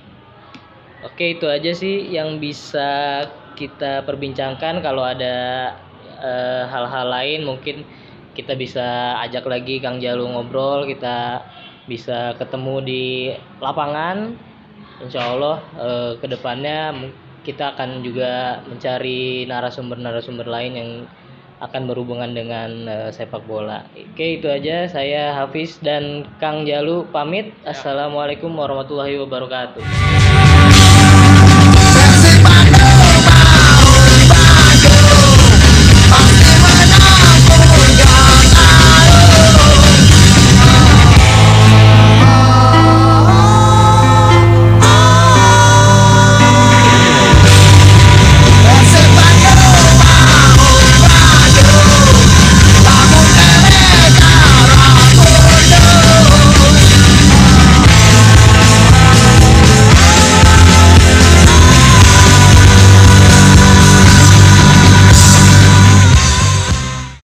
Oke, 0.99 1.25
itu 1.39 1.45
aja 1.47 1.71
sih 1.71 2.12
yang 2.12 2.43
bisa 2.43 3.23
kita 3.56 4.04
perbincangkan 4.04 4.84
kalau 4.84 5.08
ada 5.08 5.71
eh, 6.19 6.63
hal-hal 6.67 7.08
lain 7.08 7.47
mungkin 7.47 7.88
kita 8.36 8.51
bisa 8.60 9.15
ajak 9.23 9.47
lagi 9.47 9.80
Kang 9.80 10.04
Jalu 10.04 10.28
ngobrol, 10.28 10.84
kita 10.84 11.39
bisa 11.88 12.36
ketemu 12.36 12.75
di 12.84 13.06
lapangan. 13.63 14.36
Insya 15.04 15.36
Allah 15.36 15.60
eh, 15.76 16.12
ke 16.19 16.28
depannya 16.32 17.12
kita 17.45 17.78
akan 17.78 18.02
juga 18.02 18.63
mencari 18.65 19.45
narasumber-narasumber 19.45 20.50
lain 20.50 20.74
yang 20.74 20.91
akan 21.63 21.88
berhubungan 21.88 22.36
dengan 22.36 22.89
eh, 22.89 23.10
sepak 23.13 23.45
bola. 23.48 23.88
Oke, 23.95 24.41
itu 24.41 24.48
aja. 24.50 24.89
Saya 24.89 25.32
Hafiz 25.36 25.80
dan 25.80 26.28
Kang 26.41 26.67
Jalu 26.67 27.08
pamit. 27.13 27.56
Assalamualaikum 27.63 28.52
warahmatullahi 28.56 29.21
wabarakatuh. 29.24 30.24